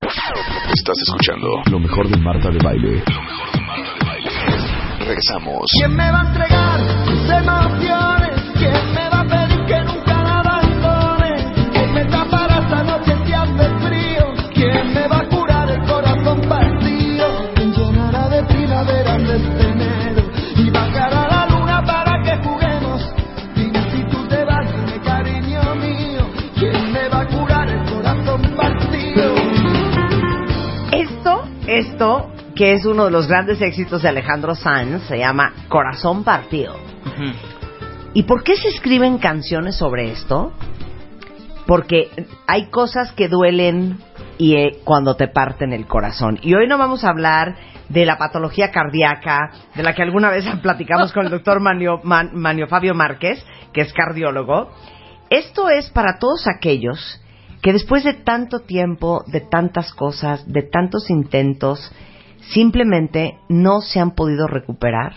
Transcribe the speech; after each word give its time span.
Estás 0.00 0.96
escuchando 1.02 1.48
lo 1.70 1.80
mejor 1.80 2.08
de 2.08 2.16
Marta 2.18 2.50
de 2.50 2.58
Baile. 2.58 3.02
Lo 3.04 3.22
mejor 3.22 3.52
de 3.52 3.60
Marta 3.62 3.92
de 3.94 4.06
Baile. 4.06 4.28
Regresamos. 5.00 5.70
¿Quién 5.72 5.96
me 5.96 6.10
va 6.10 6.20
a 6.20 6.26
entregar 6.28 7.06
sus 7.06 7.28
que 32.58 32.72
es 32.72 32.84
uno 32.84 33.04
de 33.04 33.12
los 33.12 33.28
grandes 33.28 33.62
éxitos 33.62 34.02
de 34.02 34.08
Alejandro 34.08 34.56
Sanz, 34.56 35.04
se 35.04 35.16
llama 35.18 35.52
Corazón 35.68 36.24
Partido. 36.24 36.74
¿Y 38.14 38.24
por 38.24 38.42
qué 38.42 38.56
se 38.56 38.66
escriben 38.66 39.18
canciones 39.18 39.76
sobre 39.76 40.10
esto? 40.10 40.52
Porque 41.68 42.10
hay 42.48 42.68
cosas 42.68 43.12
que 43.12 43.28
duelen 43.28 43.98
y 44.38 44.56
eh, 44.56 44.78
cuando 44.82 45.14
te 45.14 45.28
parten 45.28 45.72
el 45.72 45.86
corazón. 45.86 46.40
Y 46.42 46.52
hoy 46.54 46.66
no 46.66 46.78
vamos 46.78 47.04
a 47.04 47.10
hablar 47.10 47.54
de 47.88 48.04
la 48.04 48.18
patología 48.18 48.72
cardíaca, 48.72 49.52
de 49.76 49.82
la 49.84 49.94
que 49.94 50.02
alguna 50.02 50.30
vez 50.30 50.44
platicamos 50.62 51.12
con 51.12 51.26
el 51.26 51.30
doctor 51.30 51.60
Manio, 51.60 52.00
Man- 52.02 52.30
Manio 52.34 52.66
Fabio 52.66 52.92
Márquez, 52.92 53.40
que 53.72 53.82
es 53.82 53.92
cardiólogo. 53.92 54.72
Esto 55.30 55.68
es 55.68 55.90
para 55.90 56.18
todos 56.18 56.48
aquellos 56.48 57.20
que 57.62 57.72
después 57.72 58.02
de 58.02 58.14
tanto 58.14 58.60
tiempo, 58.60 59.22
de 59.28 59.42
tantas 59.42 59.92
cosas, 59.92 60.44
de 60.50 60.62
tantos 60.62 61.08
intentos, 61.08 61.92
simplemente 62.40 63.38
no 63.48 63.80
se 63.80 64.00
han 64.00 64.12
podido 64.12 64.46
recuperar 64.46 65.14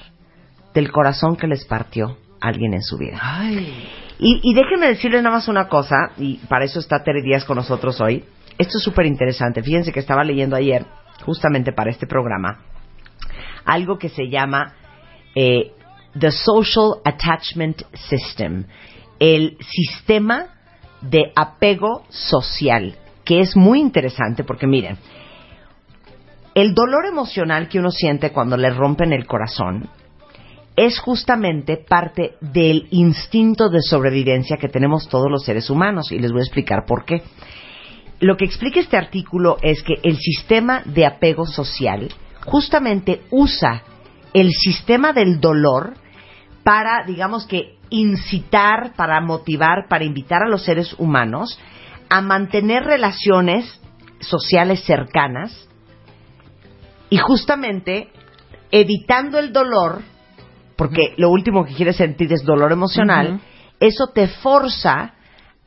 del 0.73 0.91
corazón 0.91 1.35
que 1.35 1.47
les 1.47 1.65
partió 1.65 2.17
alguien 2.39 2.73
en 2.73 2.81
su 2.81 2.97
vida. 2.97 3.19
Y, 4.19 4.39
y 4.43 4.53
déjenme 4.53 4.87
decirles 4.87 5.23
nada 5.23 5.35
más 5.35 5.47
una 5.47 5.67
cosa, 5.67 6.11
y 6.17 6.37
para 6.47 6.65
eso 6.65 6.79
está 6.79 7.03
Tere 7.03 7.21
Díaz 7.21 7.45
con 7.45 7.57
nosotros 7.57 7.99
hoy. 8.01 8.23
Esto 8.57 8.77
es 8.77 8.83
súper 8.83 9.05
interesante. 9.05 9.63
Fíjense 9.63 9.91
que 9.91 9.99
estaba 9.99 10.23
leyendo 10.23 10.55
ayer, 10.55 10.85
justamente 11.25 11.71
para 11.71 11.89
este 11.89 12.07
programa, 12.07 12.59
algo 13.65 13.97
que 13.97 14.09
se 14.09 14.29
llama 14.29 14.73
eh, 15.35 15.71
The 16.19 16.31
Social 16.31 17.01
Attachment 17.05 17.83
System, 17.93 18.65
el 19.19 19.57
sistema 19.59 20.47
de 21.01 21.31
apego 21.35 22.05
social, 22.09 22.95
que 23.23 23.39
es 23.39 23.55
muy 23.55 23.79
interesante 23.79 24.43
porque 24.43 24.67
miren, 24.67 24.97
el 26.53 26.73
dolor 26.73 27.05
emocional 27.05 27.69
que 27.69 27.79
uno 27.79 27.91
siente 27.91 28.31
cuando 28.31 28.57
le 28.57 28.71
rompen 28.71 29.13
el 29.13 29.25
corazón 29.25 29.89
es 30.75 30.99
justamente 30.99 31.77
parte 31.77 32.35
del 32.41 32.87
instinto 32.91 33.69
de 33.69 33.81
sobrevivencia 33.81 34.57
que 34.57 34.69
tenemos 34.69 35.07
todos 35.07 35.29
los 35.29 35.43
seres 35.43 35.69
humanos 35.69 36.11
y 36.11 36.19
les 36.19 36.31
voy 36.31 36.41
a 36.41 36.45
explicar 36.45 36.85
por 36.87 37.05
qué. 37.05 37.23
Lo 38.19 38.37
que 38.37 38.45
explica 38.45 38.79
este 38.79 38.97
artículo 38.97 39.57
es 39.61 39.83
que 39.83 39.95
el 40.03 40.17
sistema 40.17 40.81
de 40.85 41.05
apego 41.05 41.45
social 41.45 42.09
justamente 42.45 43.21
usa 43.31 43.83
el 44.33 44.51
sistema 44.51 45.13
del 45.13 45.39
dolor 45.39 45.93
para, 46.63 47.03
digamos 47.05 47.45
que, 47.45 47.77
incitar, 47.89 48.93
para 48.95 49.19
motivar, 49.21 49.87
para 49.89 50.05
invitar 50.05 50.43
a 50.43 50.49
los 50.49 50.63
seres 50.63 50.95
humanos 50.97 51.59
a 52.09 52.21
mantener 52.21 52.83
relaciones 52.83 53.81
sociales 54.19 54.83
cercanas 54.83 55.67
y 57.11 57.17
justamente 57.17 58.09
evitando 58.71 59.37
el 59.37 59.51
dolor, 59.51 60.01
porque 60.77 61.13
lo 61.17 61.29
último 61.29 61.65
que 61.65 61.75
quieres 61.75 61.97
sentir 61.97 62.31
es 62.31 62.43
dolor 62.43 62.71
emocional, 62.71 63.41
eso 63.81 64.07
te 64.15 64.29
forza 64.29 65.13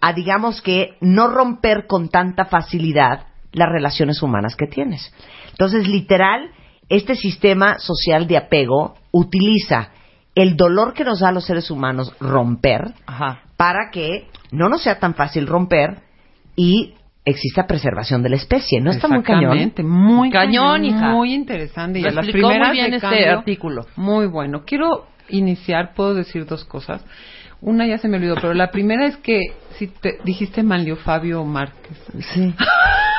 a, 0.00 0.12
digamos 0.14 0.62
que, 0.62 0.96
no 1.02 1.28
romper 1.28 1.86
con 1.86 2.08
tanta 2.08 2.46
facilidad 2.46 3.26
las 3.52 3.68
relaciones 3.68 4.22
humanas 4.22 4.56
que 4.56 4.66
tienes. 4.66 5.12
Entonces, 5.50 5.86
literal, 5.86 6.50
este 6.88 7.14
sistema 7.14 7.78
social 7.78 8.26
de 8.26 8.38
apego 8.38 8.94
utiliza 9.12 9.90
el 10.34 10.56
dolor 10.56 10.94
que 10.94 11.04
nos 11.04 11.20
da 11.20 11.28
a 11.28 11.32
los 11.32 11.44
seres 11.44 11.70
humanos 11.70 12.14
romper 12.20 12.94
para 13.58 13.90
que 13.92 14.28
no 14.50 14.70
nos 14.70 14.82
sea 14.82 14.98
tan 14.98 15.14
fácil 15.14 15.46
romper 15.46 16.02
y 16.56 16.94
exista 17.24 17.66
preservación 17.66 18.22
de 18.22 18.30
la 18.30 18.36
especie. 18.36 18.80
¿No 18.80 18.90
está 18.90 19.08
muy 19.08 19.22
cañón? 19.22 19.72
Muy 19.82 20.30
Cañón, 20.30 20.82
cañón, 20.82 20.84
hija. 20.84 21.10
Muy 21.10 21.34
interesante. 21.34 21.98
Y 21.98 22.02
Lo 22.02 22.10
las 22.10 22.24
explicó 22.24 22.48
muy 22.48 22.54
primeras 22.54 22.72
bien 22.72 22.90
de 22.90 22.96
este 22.96 23.08
cambio, 23.08 23.38
artículo. 23.38 23.86
Muy 23.96 24.26
bueno. 24.26 24.64
Quiero 24.66 25.06
iniciar, 25.28 25.94
puedo 25.94 26.14
decir 26.14 26.46
dos 26.46 26.64
cosas. 26.64 27.04
Una 27.60 27.86
ya 27.86 27.98
se 27.98 28.08
me 28.08 28.18
olvidó, 28.18 28.34
pero 28.34 28.52
la 28.52 28.70
primera 28.70 29.06
es 29.06 29.16
que 29.16 29.40
si 29.78 29.88
te 29.88 30.18
dijiste 30.24 30.62
Manlio 30.62 30.96
Fabio 30.96 31.44
Márquez. 31.44 31.96
Sí. 32.32 32.54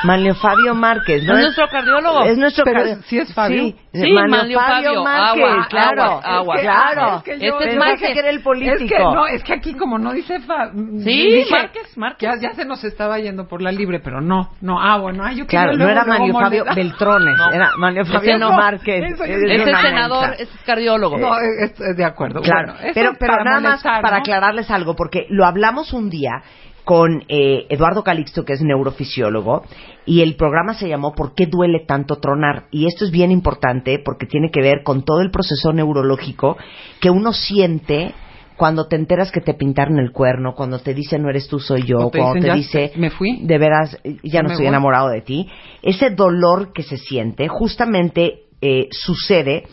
Manlio 0.04 0.34
Fabio 0.34 0.74
Márquez. 0.74 1.22
¿Es 1.22 1.28
nuestro 1.28 1.68
cardiólogo? 1.68 2.22
Es 2.24 2.36
nuestro 2.38 2.64
cardiólogo. 2.64 3.02
sí 3.06 3.18
es 3.18 3.32
Fabio. 3.34 3.62
Sí, 3.64 3.76
Sí, 3.96 4.12
Manlio, 4.12 4.36
Manlio 4.36 4.60
Fabio, 4.60 4.76
Fabio. 4.88 5.04
Márquez, 5.04 5.44
Agua, 5.44 5.66
claro. 5.70 6.02
agua, 6.02 6.20
agua. 6.24 6.54
Es 6.56 6.60
que- 6.60 6.66
claro. 6.66 7.16
Es 7.16 7.22
que 7.22 7.32
Este 7.32 7.46
yo- 7.46 7.54
es 7.58 7.64
Pensé 7.64 7.78
Márquez. 7.78 8.12
que 8.12 8.18
era 8.18 8.30
el 8.30 8.42
político. 8.42 8.84
Es 8.84 8.90
que 8.90 8.98
no, 8.98 9.26
es 9.26 9.42
que 9.44 9.52
aquí 9.54 9.74
como 9.74 9.98
no 9.98 10.12
dice 10.12 10.40
Fa- 10.40 10.70
Sí, 11.02 11.46
Márquez, 11.50 11.96
Márquez. 11.96 12.28
Ya, 12.40 12.48
ya 12.48 12.54
se 12.54 12.66
nos 12.66 12.84
estaba 12.84 13.18
yendo 13.18 13.48
por 13.48 13.62
la 13.62 13.72
libre, 13.72 14.00
pero 14.00 14.20
no, 14.20 14.50
no. 14.60 14.78
Ah, 14.80 14.98
bueno, 14.98 15.24
ah, 15.24 15.32
yo 15.32 15.46
Claro, 15.46 15.72
no 15.76 15.88
era 15.88 16.04
luego 16.04 16.18
Manlio 16.18 16.34
Fabio. 16.34 16.64
Beltrones, 16.74 17.38
No. 17.38 17.52
era 17.52 17.70
Manlio 17.78 18.02
Ese 18.02 18.12
Fabio 18.12 18.38
no. 18.38 18.52
Márquez. 18.52 19.12
Eso 19.14 19.24
Es 19.24 19.30
es- 19.30 19.50
Este 19.60 19.70
es 19.70 19.78
senador, 19.80 20.30
este 20.32 20.42
es 20.44 20.62
cardiólogo. 20.66 21.16
No, 21.16 21.38
es, 21.38 21.80
es 21.80 21.96
de 21.96 22.04
acuerdo. 22.04 22.42
Claro, 22.42 22.74
Bueno, 22.74 22.90
pero, 22.94 23.12
pero 23.18 23.44
nada 23.44 23.60
más 23.60 23.82
para 23.82 24.10
¿no? 24.10 24.16
aclararles 24.18 24.70
algo, 24.70 24.94
porque 24.94 25.26
lo 25.30 25.46
hablamos 25.46 25.94
un 25.94 26.10
día 26.10 26.42
con 26.86 27.24
eh, 27.28 27.66
Eduardo 27.68 28.04
Calixto, 28.04 28.44
que 28.44 28.52
es 28.52 28.62
neurofisiólogo, 28.62 29.64
y 30.06 30.20
el 30.20 30.36
programa 30.36 30.74
se 30.74 30.88
llamó 30.88 31.14
¿Por 31.16 31.34
qué 31.34 31.46
duele 31.46 31.80
tanto 31.84 32.16
tronar? 32.20 32.66
Y 32.70 32.86
esto 32.86 33.04
es 33.04 33.10
bien 33.10 33.32
importante 33.32 33.98
porque 34.04 34.26
tiene 34.26 34.50
que 34.52 34.62
ver 34.62 34.84
con 34.84 35.04
todo 35.04 35.20
el 35.20 35.32
proceso 35.32 35.72
neurológico 35.72 36.56
que 37.00 37.10
uno 37.10 37.32
siente 37.32 38.14
cuando 38.56 38.86
te 38.86 38.94
enteras 38.94 39.32
que 39.32 39.40
te 39.40 39.54
pintaron 39.54 39.98
el 39.98 40.12
cuerno, 40.12 40.54
cuando 40.54 40.78
te 40.78 40.94
dicen 40.94 41.22
no 41.22 41.28
eres 41.28 41.48
tú, 41.48 41.58
soy 41.58 41.82
yo, 41.82 42.08
te 42.10 42.20
cuando 42.20 42.34
dicen, 42.34 42.40
te 42.42 42.46
"Ya 42.46 42.54
dice 42.54 42.92
me 43.00 43.10
fui". 43.10 43.40
de 43.42 43.58
veras 43.58 43.98
ya 44.22 44.42
no 44.42 44.50
estoy 44.50 44.66
voy. 44.66 44.68
enamorado 44.68 45.08
de 45.08 45.22
ti, 45.22 45.48
ese 45.82 46.10
dolor 46.10 46.72
que 46.72 46.84
se 46.84 46.98
siente 46.98 47.48
justamente 47.48 48.44
eh, 48.62 48.86
sucede 48.92 49.64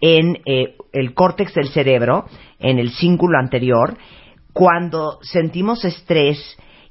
en 0.00 0.38
eh, 0.46 0.76
el 0.92 1.14
córtex 1.14 1.52
del 1.52 1.68
cerebro, 1.68 2.26
en 2.60 2.78
el 2.78 2.90
cíngulo 2.92 3.38
anterior, 3.38 3.96
cuando 4.52 5.18
sentimos 5.22 5.84
estrés 5.84 6.38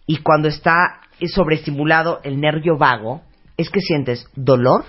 y 0.05 0.17
cuando 0.17 0.47
está 0.47 1.01
sobreestimulado 1.33 2.19
el 2.23 2.39
nervio 2.39 2.77
vago, 2.77 3.21
es 3.57 3.69
que 3.69 3.81
sientes 3.81 4.25
dolor, 4.35 4.85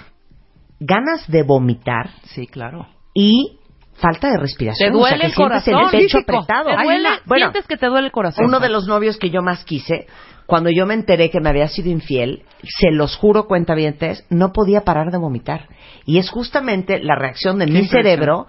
ganas 0.78 1.26
de 1.28 1.42
vomitar 1.42 2.10
Sí, 2.24 2.46
claro. 2.46 2.86
y 3.14 3.58
falta 3.94 4.30
de 4.30 4.38
respiración. 4.38 4.92
Te 4.92 4.96
o 4.98 5.02
sea, 5.04 5.10
duele 5.10 5.20
que 5.20 5.26
el 5.26 5.32
sientes 5.34 5.64
corazón. 5.64 5.74
el 5.84 5.90
pecho 5.90 6.18
físico. 6.18 6.36
apretado. 6.38 6.70
Te 6.76 6.82
duele, 6.84 7.08
bueno, 7.26 7.46
sientes 7.46 7.66
que 7.66 7.76
te 7.76 7.86
duele 7.86 8.06
el 8.06 8.12
corazón. 8.12 8.44
uno 8.46 8.60
de 8.60 8.68
los 8.70 8.86
novios 8.86 9.18
que 9.18 9.30
yo 9.30 9.42
más 9.42 9.64
quise, 9.64 10.06
cuando 10.46 10.70
yo 10.70 10.86
me 10.86 10.94
enteré 10.94 11.30
que 11.30 11.40
me 11.40 11.48
había 11.50 11.68
sido 11.68 11.90
infiel, 11.90 12.44
se 12.62 12.90
los 12.92 13.16
juro, 13.16 13.46
cuentavientes, 13.46 14.24
no 14.30 14.52
podía 14.52 14.80
parar 14.82 15.10
de 15.10 15.18
vomitar. 15.18 15.68
Y 16.06 16.18
es 16.18 16.30
justamente 16.30 16.98
la 17.02 17.14
reacción 17.14 17.58
de 17.58 17.66
mi 17.66 17.86
cerebro, 17.86 18.46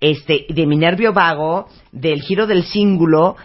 este, 0.00 0.46
de 0.48 0.66
mi 0.66 0.76
nervio 0.76 1.12
vago, 1.12 1.68
del 1.92 2.22
giro 2.22 2.46
del 2.46 2.64
cíngulo, 2.64 3.36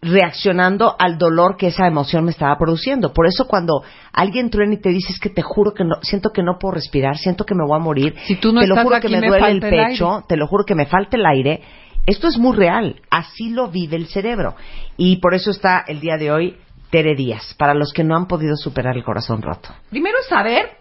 reaccionando 0.00 0.94
al 0.98 1.18
dolor 1.18 1.56
que 1.56 1.68
esa 1.68 1.86
emoción 1.86 2.24
me 2.24 2.30
estaba 2.30 2.56
produciendo. 2.56 3.12
Por 3.12 3.26
eso 3.26 3.46
cuando 3.46 3.82
alguien 4.12 4.50
truena 4.50 4.74
y 4.74 4.80
te 4.80 4.90
dice 4.90 5.12
es 5.12 5.18
que 5.18 5.30
te 5.30 5.42
juro 5.42 5.74
que 5.74 5.84
no, 5.84 5.96
siento 6.02 6.30
que 6.30 6.42
no 6.42 6.58
puedo 6.58 6.74
respirar, 6.74 7.16
siento 7.16 7.44
que 7.44 7.54
me 7.54 7.64
voy 7.66 7.76
a 7.76 7.82
morir, 7.82 8.14
Si 8.26 8.36
tú 8.36 8.52
no 8.52 8.60
te 8.60 8.66
lo 8.66 8.76
juro 8.76 8.96
aquí, 8.96 9.08
que 9.08 9.14
me 9.14 9.20
me 9.20 9.28
duele 9.28 9.50
el 9.50 9.60
pecho, 9.60 10.24
te 10.28 10.36
lo 10.36 10.46
juro 10.46 10.64
que 10.64 10.74
me 10.74 10.86
falta 10.86 11.16
el 11.16 11.26
aire. 11.26 11.62
Esto 12.06 12.28
es 12.28 12.38
muy 12.38 12.56
real, 12.56 13.02
así 13.10 13.50
lo 13.50 13.68
vive 13.68 13.96
el 13.96 14.06
cerebro. 14.06 14.54
Y 14.96 15.16
por 15.16 15.34
eso 15.34 15.50
está 15.50 15.84
el 15.86 16.00
día 16.00 16.16
de 16.16 16.30
hoy 16.30 16.56
Tere 16.90 17.14
Díaz, 17.14 17.54
para 17.58 17.74
los 17.74 17.92
que 17.92 18.04
no 18.04 18.16
han 18.16 18.26
podido 18.26 18.56
superar 18.56 18.96
el 18.96 19.04
corazón 19.04 19.42
roto. 19.42 19.68
Primero 19.90 20.16
saber 20.28 20.78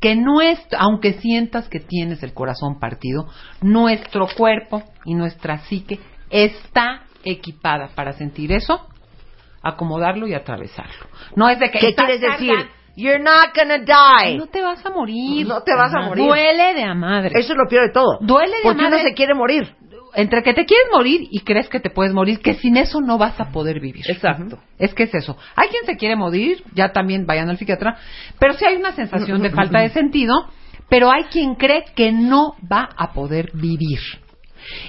que 0.00 0.14
nuestro, 0.14 0.78
aunque 0.78 1.14
sientas 1.14 1.68
que 1.68 1.80
tienes 1.80 2.22
el 2.22 2.32
corazón 2.32 2.78
partido, 2.78 3.26
nuestro 3.60 4.28
cuerpo 4.36 4.84
y 5.04 5.14
nuestra 5.14 5.58
psique 5.58 5.98
está 6.30 7.02
equipada 7.24 7.88
para 7.94 8.12
sentir 8.12 8.52
eso, 8.52 8.86
acomodarlo 9.62 10.26
y 10.26 10.34
atravesarlo. 10.34 11.06
No 11.36 11.48
es 11.48 11.58
de 11.58 11.70
que 11.70 11.78
¿Qué 11.78 11.94
quieres 11.94 12.20
decir? 12.20 12.54
You're 12.96 13.22
not 13.22 13.54
gonna 13.54 13.78
die. 13.78 14.36
No 14.36 14.46
te 14.46 14.60
vas 14.60 14.84
a 14.84 14.90
morir. 14.90 15.46
No 15.46 15.62
te 15.62 15.72
vas 15.72 15.94
a 15.94 16.00
morir. 16.00 16.24
Duele 16.24 16.74
de 16.74 16.82
a 16.82 16.94
madre. 16.94 17.30
Eso 17.38 17.52
es 17.52 17.56
lo 17.56 17.68
peor 17.68 17.86
de 17.86 17.92
todo. 17.92 18.18
Duele 18.20 18.56
de 18.56 18.62
Porque 18.64 18.80
uno 18.80 18.90
madre. 18.90 19.02
se 19.04 19.14
quiere 19.14 19.34
morir. 19.34 19.72
Entre 20.14 20.42
que 20.42 20.52
te 20.52 20.64
quieres 20.64 20.88
morir 20.92 21.28
y 21.30 21.40
crees 21.40 21.68
que 21.68 21.78
te 21.78 21.90
puedes 21.90 22.12
morir, 22.12 22.40
que 22.40 22.54
sin 22.54 22.76
eso 22.76 23.00
no 23.00 23.16
vas 23.16 23.38
a 23.38 23.52
poder 23.52 23.78
vivir. 23.78 24.04
Exacto. 24.08 24.58
Es 24.78 24.94
que 24.94 25.04
es 25.04 25.14
eso. 25.14 25.36
Hay 25.54 25.68
quien 25.68 25.84
se 25.84 25.96
quiere 25.96 26.16
morir, 26.16 26.64
ya 26.74 26.90
también 26.90 27.24
vayan 27.24 27.48
al 27.48 27.56
psiquiatra, 27.58 27.98
pero 28.40 28.54
sí 28.54 28.64
hay 28.64 28.76
una 28.76 28.92
sensación 28.92 29.42
de 29.42 29.50
falta 29.50 29.78
de 29.80 29.90
sentido, 29.90 30.34
pero 30.88 31.12
hay 31.12 31.24
quien 31.24 31.54
cree 31.54 31.84
que 31.94 32.10
no 32.10 32.56
va 32.72 32.88
a 32.96 33.12
poder 33.12 33.50
vivir. 33.54 34.00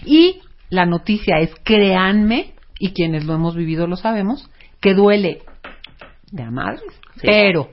Y 0.05 0.41
la 0.69 0.85
noticia 0.85 1.39
es, 1.39 1.53
créanme, 1.63 2.53
y 2.79 2.93
quienes 2.93 3.25
lo 3.25 3.33
hemos 3.33 3.55
vivido 3.55 3.87
lo 3.87 3.95
sabemos, 3.95 4.49
que 4.79 4.93
duele 4.93 5.41
de 6.31 6.43
a 6.43 6.51
madres, 6.51 6.99
pero 7.21 7.69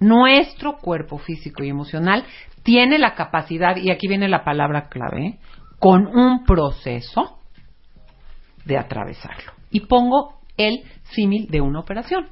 nuestro 0.00 0.78
cuerpo 0.78 1.18
físico 1.18 1.62
y 1.64 1.68
emocional 1.68 2.24
tiene 2.62 2.98
la 2.98 3.14
capacidad, 3.14 3.76
y 3.76 3.90
aquí 3.90 4.08
viene 4.08 4.28
la 4.28 4.44
palabra 4.44 4.88
clave, 4.88 5.26
¿eh? 5.26 5.38
con 5.78 6.06
un 6.06 6.44
proceso 6.44 7.38
de 8.64 8.78
atravesarlo. 8.78 9.52
Y 9.70 9.80
pongo 9.80 10.40
el 10.56 10.82
símil 11.14 11.48
de 11.48 11.60
una 11.60 11.80
operación. 11.80 12.28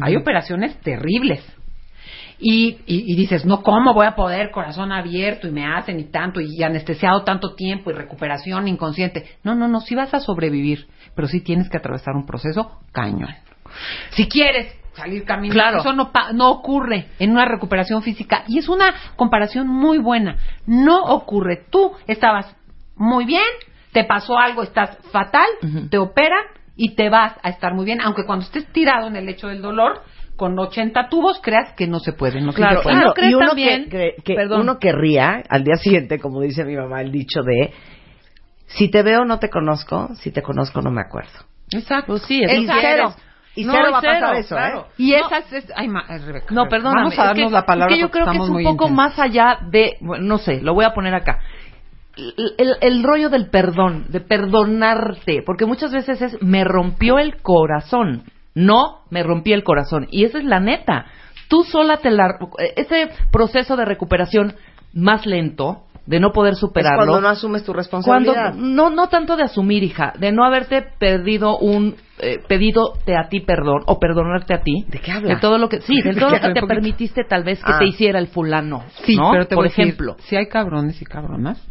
Hay 0.00 0.16
operaciones 0.16 0.78
terribles. 0.80 1.44
Y, 2.40 2.78
y- 2.86 3.12
y 3.12 3.16
dices, 3.16 3.44
no, 3.44 3.62
¿cómo 3.62 3.94
voy 3.94 4.06
a 4.06 4.14
poder? 4.14 4.50
Corazón 4.52 4.92
abierto 4.92 5.48
y 5.48 5.50
me 5.50 5.66
hacen 5.66 5.98
y 5.98 6.04
tanto, 6.04 6.40
y 6.40 6.62
anestesiado 6.62 7.24
tanto 7.24 7.54
tiempo 7.54 7.90
y 7.90 7.94
recuperación 7.94 8.68
inconsciente. 8.68 9.26
No, 9.42 9.54
no, 9.56 9.66
no, 9.66 9.80
sí 9.80 9.94
vas 9.96 10.14
a 10.14 10.20
sobrevivir, 10.20 10.86
pero 11.16 11.26
sí 11.26 11.40
tienes 11.40 11.68
que 11.68 11.78
atravesar 11.78 12.14
un 12.14 12.26
proceso 12.26 12.78
cañón. 12.92 13.34
Si 14.10 14.28
quieres 14.28 14.72
salir 14.94 15.24
caminando, 15.24 15.54
Claro. 15.62 15.78
eso 15.80 15.92
no, 15.92 16.10
no 16.34 16.50
ocurre 16.50 17.08
en 17.18 17.30
una 17.32 17.44
recuperación 17.44 18.02
física. 18.02 18.44
Y 18.48 18.58
es 18.58 18.68
una 18.68 18.94
comparación 19.16 19.66
muy 19.68 19.98
buena. 19.98 20.36
No 20.66 21.02
ocurre. 21.04 21.64
Tú 21.70 21.92
estabas 22.06 22.54
muy 22.96 23.24
bien, 23.24 23.42
te 23.92 24.04
pasó 24.04 24.38
algo, 24.38 24.62
estás 24.62 24.96
fatal, 25.12 25.46
te 25.90 25.98
operan 25.98 26.42
y 26.76 26.94
te 26.94 27.08
vas 27.10 27.34
a 27.42 27.48
estar 27.50 27.74
muy 27.74 27.84
bien, 27.84 28.00
aunque 28.00 28.24
cuando 28.24 28.44
estés 28.44 28.66
tirado 28.72 29.08
en 29.08 29.16
el 29.16 29.26
lecho 29.26 29.48
del 29.48 29.60
dolor, 29.62 30.02
con 30.38 30.58
80 30.58 31.08
tubos, 31.10 31.38
creas 31.42 31.74
que 31.74 31.86
no 31.86 31.98
se 32.00 32.12
puede. 32.14 32.40
No, 32.40 32.52
Claro, 32.54 32.78
se 32.78 32.84
puede. 32.84 32.96
¿y 32.96 33.00
no 33.04 33.12
crees 33.12 33.30
y 33.32 33.34
uno 33.34 33.46
también- 33.48 33.84
que, 33.90 34.14
que- 34.16 34.22
que 34.22 34.34
Perdón. 34.34 34.62
uno 34.62 34.78
querría 34.78 35.42
al 35.50 35.64
día 35.64 35.76
siguiente, 35.76 36.18
como 36.18 36.40
dice 36.40 36.64
mi 36.64 36.76
mamá, 36.76 37.02
el 37.02 37.12
dicho 37.12 37.42
de 37.42 37.74
si 38.68 38.88
te 38.90 39.02
veo 39.02 39.24
no 39.26 39.38
te 39.38 39.50
conozco, 39.50 40.08
si 40.14 40.30
te 40.30 40.40
conozco 40.42 40.80
no 40.80 40.90
me 40.90 41.02
acuerdo. 41.02 41.30
Exacto. 41.72 42.12
Pues 42.12 42.22
sí, 42.22 42.40
cero. 42.48 43.14
Y 43.54 43.64
No, 43.64 43.72
cero 43.72 43.84
va 43.92 43.98
a 43.98 44.00
pasar 44.02 44.14
cero, 44.20 44.32
eso, 44.38 44.54
claro. 44.54 44.80
¿eh? 44.90 44.92
Y 44.98 45.10
No, 45.10 45.26
esas 45.26 45.52
es... 45.52 45.72
Ay, 45.74 45.88
ma- 45.88 46.04
Rebeca, 46.06 46.46
No, 46.54 46.68
perdóname. 46.68 47.00
Vamos 47.02 47.18
a 47.18 47.24
darnos 47.24 47.38
es 47.42 47.48
que, 47.48 47.52
la 47.52 47.66
palabra 47.66 47.92
es 47.92 47.96
que 47.96 48.00
yo 48.02 48.10
creo 48.10 48.26
que 48.26 48.36
es 48.36 48.48
un 48.48 48.62
poco 48.62 48.84
intensos. 48.86 48.90
más 48.92 49.18
allá 49.18 49.58
de, 49.68 49.96
bueno, 50.00 50.24
no 50.24 50.38
sé, 50.38 50.60
lo 50.62 50.74
voy 50.74 50.84
a 50.84 50.94
poner 50.94 51.14
acá. 51.14 51.40
El, 52.16 52.54
el- 52.58 52.76
el 52.80 53.02
rollo 53.02 53.30
del 53.30 53.48
perdón, 53.50 54.06
de 54.10 54.20
perdonarte, 54.20 55.42
porque 55.44 55.66
muchas 55.66 55.92
veces 55.92 56.22
es 56.22 56.40
me 56.42 56.62
rompió 56.64 57.18
el 57.18 57.40
corazón, 57.42 58.22
no 58.66 59.02
me 59.10 59.22
rompí 59.22 59.52
el 59.52 59.62
corazón. 59.64 60.06
Y 60.10 60.24
esa 60.24 60.38
es 60.38 60.44
la 60.44 60.60
neta. 60.60 61.06
Tú 61.48 61.62
sola 61.62 61.98
te 61.98 62.10
la... 62.10 62.38
Ese 62.76 63.08
proceso 63.30 63.76
de 63.76 63.84
recuperación 63.84 64.54
más 64.92 65.24
lento, 65.26 65.84
de 66.06 66.18
no 66.20 66.32
poder 66.32 66.54
Es 66.54 66.58
superarlo. 66.60 66.98
cuando 67.06 67.20
no 67.20 67.28
asumes 67.28 67.62
tu 67.62 67.72
Cuando 67.72 67.78
responsabilidad. 67.82 68.54
no 68.54 68.88
no 68.90 69.08
tanto 69.08 69.36
de 69.36 69.42
asumir, 69.44 69.82
hija, 69.82 70.12
de 70.18 70.32
no 70.32 70.44
haberte 70.44 70.82
perdido 70.98 71.58
un 71.58 71.96
eh, 72.20 72.38
pedido 72.48 72.94
de 73.06 73.14
a 73.16 73.28
ti 73.28 73.40
perdón 73.40 73.82
o 73.86 73.98
perdonarte 73.98 74.54
a 74.54 74.62
ti. 74.62 74.84
¿De 74.88 74.98
qué 74.98 75.12
habla? 75.12 75.34
De 75.34 75.40
todo 75.40 75.58
lo 75.58 75.68
que 75.68 75.80
sí, 75.82 76.00
de 76.02 76.14
¿De 76.14 76.20
todo 76.20 76.30
lo 76.30 76.40
que 76.40 76.52
te 76.52 76.66
permitiste 76.66 77.24
tal 77.24 77.44
vez 77.44 77.62
que 77.62 77.72
Ah. 77.72 77.78
te 77.78 77.84
hiciera 77.86 78.18
el 78.18 78.28
fulano, 78.28 78.82
Sí, 79.04 79.16
¿no? 79.16 79.30
pero 79.30 79.46
te 79.46 79.54
por 79.54 79.64
voy 79.64 79.66
a 79.66 79.70
decir, 79.70 79.84
ejemplo. 79.84 80.16
si 80.20 80.34
hay 80.36 80.48
cabrones 80.48 81.00
y 81.00 81.04
cabronas 81.04 81.62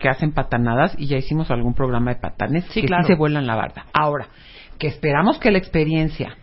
que 0.00 0.08
hacen 0.08 0.32
patanadas 0.32 0.94
y 0.98 1.06
ya 1.06 1.16
hicimos 1.16 1.50
algún 1.50 1.74
programa 1.74 2.12
de 2.12 2.20
patanes 2.20 2.64
Sí, 2.66 2.80
que 2.82 2.88
claro. 2.88 3.04
sí 3.04 3.12
se 3.12 3.18
vuelan 3.18 3.46
la 3.46 3.54
barda. 3.56 3.86
Ahora, 3.92 4.26
que 4.78 4.86
esperamos 4.88 5.38
que 5.38 5.50
la 5.50 5.58
experiencia 5.58 6.36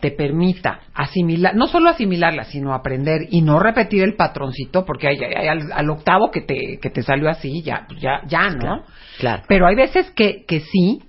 te 0.00 0.10
permita 0.10 0.80
asimilar, 0.94 1.54
no 1.54 1.66
solo 1.66 1.90
asimilarla, 1.90 2.44
sino 2.44 2.72
aprender 2.72 3.26
y 3.30 3.42
no 3.42 3.58
repetir 3.58 4.02
el 4.02 4.14
patroncito, 4.16 4.84
porque 4.86 5.08
hay, 5.08 5.18
hay- 5.18 5.34
hay 5.34 5.48
al, 5.48 5.72
al 5.72 5.90
octavo 5.90 6.30
que 6.30 6.40
te, 6.40 6.78
que 6.80 6.88
te 6.90 7.02
salió 7.02 7.28
así, 7.28 7.62
ya, 7.62 7.86
ya, 8.00 8.22
ya, 8.26 8.48
¿no? 8.48 8.58
Claro, 8.58 8.84
claro. 9.18 9.42
Pero 9.46 9.66
hay 9.66 9.74
veces 9.76 10.10
que, 10.12 10.44
que 10.46 10.60
sí. 10.60 11.02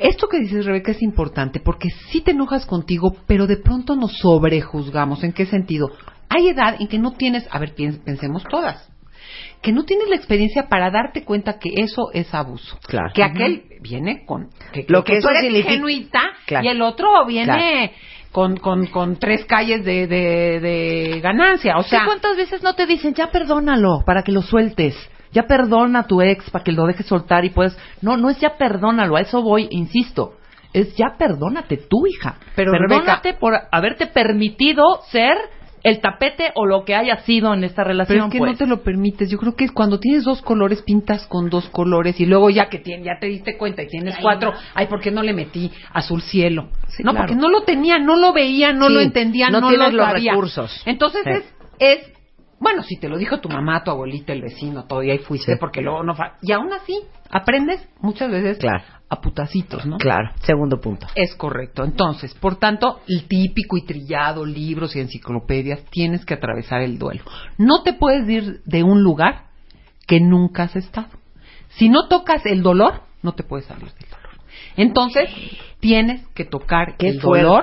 Esto 0.00 0.28
que 0.28 0.38
dices, 0.40 0.64
Rebeca, 0.64 0.92
es 0.92 1.02
importante 1.02 1.60
porque 1.60 1.88
sí 2.10 2.20
te 2.20 2.32
enojas 2.32 2.66
contigo, 2.66 3.16
pero 3.26 3.46
de 3.46 3.56
pronto 3.56 3.96
nos 3.96 4.12
sobrejuzgamos. 4.18 5.22
¿En 5.24 5.32
qué 5.32 5.46
sentido? 5.46 5.90
Hay 6.28 6.48
edad 6.48 6.76
en 6.80 6.88
que 6.88 6.98
no 6.98 7.12
tienes, 7.12 7.46
a 7.50 7.58
ver, 7.58 7.74
piens- 7.74 8.02
pensemos 8.04 8.42
todas, 8.44 8.88
que 9.64 9.72
no 9.72 9.84
tienes 9.84 10.08
la 10.08 10.16
experiencia 10.16 10.68
para 10.68 10.90
darte 10.90 11.24
cuenta 11.24 11.58
que 11.58 11.70
eso 11.74 12.10
es 12.12 12.32
abuso. 12.34 12.78
Claro. 12.86 13.08
Que 13.14 13.24
aquel 13.24 13.64
viene 13.80 14.24
con... 14.26 14.50
Que, 14.72 14.84
Lo 14.88 15.02
que 15.02 15.14
tú 15.14 15.18
eso 15.20 15.30
eres 15.30 15.64
significa- 15.64 16.20
Claro. 16.46 16.64
y 16.64 16.68
el 16.68 16.82
otro 16.82 17.24
viene 17.26 17.92
con, 18.30 18.56
con, 18.58 18.86
con 18.88 19.16
tres 19.18 19.44
calles 19.46 19.84
de, 19.84 20.06
de, 20.06 20.60
de 20.60 21.20
ganancia. 21.22 21.78
O 21.78 21.82
Sí, 21.82 21.90
sea, 21.90 22.04
¿cuántas 22.04 22.36
veces 22.36 22.62
no 22.62 22.74
te 22.74 22.86
dicen, 22.86 23.14
ya 23.14 23.30
perdónalo 23.30 24.02
para 24.04 24.22
que 24.22 24.32
lo 24.32 24.42
sueltes? 24.42 24.94
Ya 25.32 25.44
perdona 25.44 26.00
a 26.00 26.06
tu 26.06 26.20
ex 26.20 26.48
para 26.50 26.62
que 26.62 26.70
lo 26.72 26.84
dejes 26.86 27.06
soltar 27.06 27.44
y 27.44 27.50
puedes... 27.50 27.76
No, 28.02 28.16
no 28.18 28.28
es 28.30 28.38
ya 28.38 28.56
perdónalo, 28.58 29.16
a 29.16 29.20
eso 29.22 29.42
voy, 29.42 29.66
insisto. 29.70 30.34
Es 30.72 30.94
ya 30.96 31.16
perdónate 31.16 31.76
tú, 31.88 32.06
hija. 32.06 32.36
Pero, 32.54 32.72
perdónate 32.72 33.32
por 33.34 33.54
haberte 33.72 34.08
permitido 34.08 34.82
ser 35.10 35.36
el 35.84 36.00
tapete 36.00 36.50
o 36.56 36.66
lo 36.66 36.84
que 36.84 36.94
haya 36.96 37.18
sido 37.24 37.54
en 37.54 37.62
esta 37.62 37.84
relación. 37.84 38.16
Pero 38.16 38.26
es 38.26 38.32
que 38.32 38.38
pues. 38.38 38.50
no 38.52 38.56
te 38.58 38.66
lo 38.66 38.82
permites. 38.82 39.30
Yo 39.30 39.38
creo 39.38 39.54
que 39.54 39.68
cuando 39.68 40.00
tienes 40.00 40.24
dos 40.24 40.42
colores, 40.42 40.82
pintas 40.82 41.26
con 41.28 41.50
dos 41.50 41.68
colores 41.68 42.18
y 42.20 42.26
luego 42.26 42.50
ya 42.50 42.68
que 42.70 42.82
tien- 42.82 43.04
ya 43.04 43.18
te 43.20 43.26
diste 43.26 43.56
cuenta 43.56 43.82
y 43.82 43.86
tienes 43.88 44.16
cuatro, 44.20 44.52
ay, 44.74 44.86
¿por 44.86 45.00
qué 45.00 45.10
no 45.10 45.22
le 45.22 45.32
metí 45.34 45.70
azul 45.92 46.22
cielo? 46.22 46.70
Sí, 46.88 47.02
no, 47.04 47.12
claro. 47.12 47.26
porque 47.28 47.40
no 47.40 47.48
lo 47.50 47.62
tenía, 47.62 47.98
no 47.98 48.16
lo 48.16 48.32
veía, 48.32 48.72
no 48.72 48.88
Sí, 48.88 48.94
lo 48.94 49.00
entendía, 49.00 49.50
no 49.50 49.60
no, 49.60 49.68
tienes 49.68 49.92
lo 49.92 49.98
los 49.98 50.06
sabía. 50.06 50.32
recursos. 50.32 50.82
Entonces 50.86 51.22
Sí. 51.22 51.30
es, 51.30 51.98
es, 52.00 52.12
bueno, 52.60 52.82
si 52.82 52.96
te 52.98 53.08
lo 53.08 53.18
dijo 53.18 53.40
tu 53.40 53.48
mamá, 53.48 53.84
tu 53.84 53.90
abuelita, 53.90 54.32
el 54.32 54.42
vecino, 54.42 54.84
todo, 54.84 55.02
y 55.02 55.10
ahí 55.10 55.18
fuiste, 55.18 55.52
Sí. 55.52 55.58
porque 55.60 55.80
luego 55.82 56.02
no... 56.02 56.14
fa- 56.14 56.36
Y 56.42 56.52
aún 56.52 56.72
así, 56.72 56.98
aprendes 57.30 57.86
muchas 58.00 58.30
veces 58.30 58.58
Claro. 58.58 58.82
a 59.08 59.20
putacitos, 59.20 59.84
¿no? 59.86 59.98
Claro, 59.98 60.30
segundo 60.42 60.80
punto. 60.80 61.06
Es 61.14 61.34
correcto. 61.34 61.84
Entonces, 61.84 62.34
por 62.34 62.56
tanto, 62.56 63.00
el 63.08 63.26
típico 63.28 63.76
y 63.76 63.84
trillado, 63.84 64.44
libros 64.44 64.96
y 64.96 65.00
enciclopedias, 65.00 65.84
tienes 65.90 66.24
que 66.24 66.34
atravesar 66.34 66.80
el 66.82 66.98
duelo. 66.98 67.22
No 67.58 67.82
te 67.82 67.92
puedes 67.92 68.28
ir 68.28 68.62
de 68.64 68.82
un 68.82 69.02
lugar 69.02 69.44
que 70.06 70.20
nunca 70.20 70.64
has 70.64 70.76
estado. 70.76 71.08
Si 71.70 71.88
no 71.88 72.08
tocas 72.08 72.44
el 72.46 72.62
dolor, 72.62 73.02
no 73.22 73.32
te 73.32 73.42
puedes 73.42 73.66
salir 73.66 73.84
del 73.92 74.08
dolor. 74.10 74.30
Entonces, 74.76 75.28
tienes 75.80 76.26
que 76.34 76.44
tocar 76.44 76.96
Qué 76.96 77.08
el 77.08 77.18
dolor. 77.18 77.62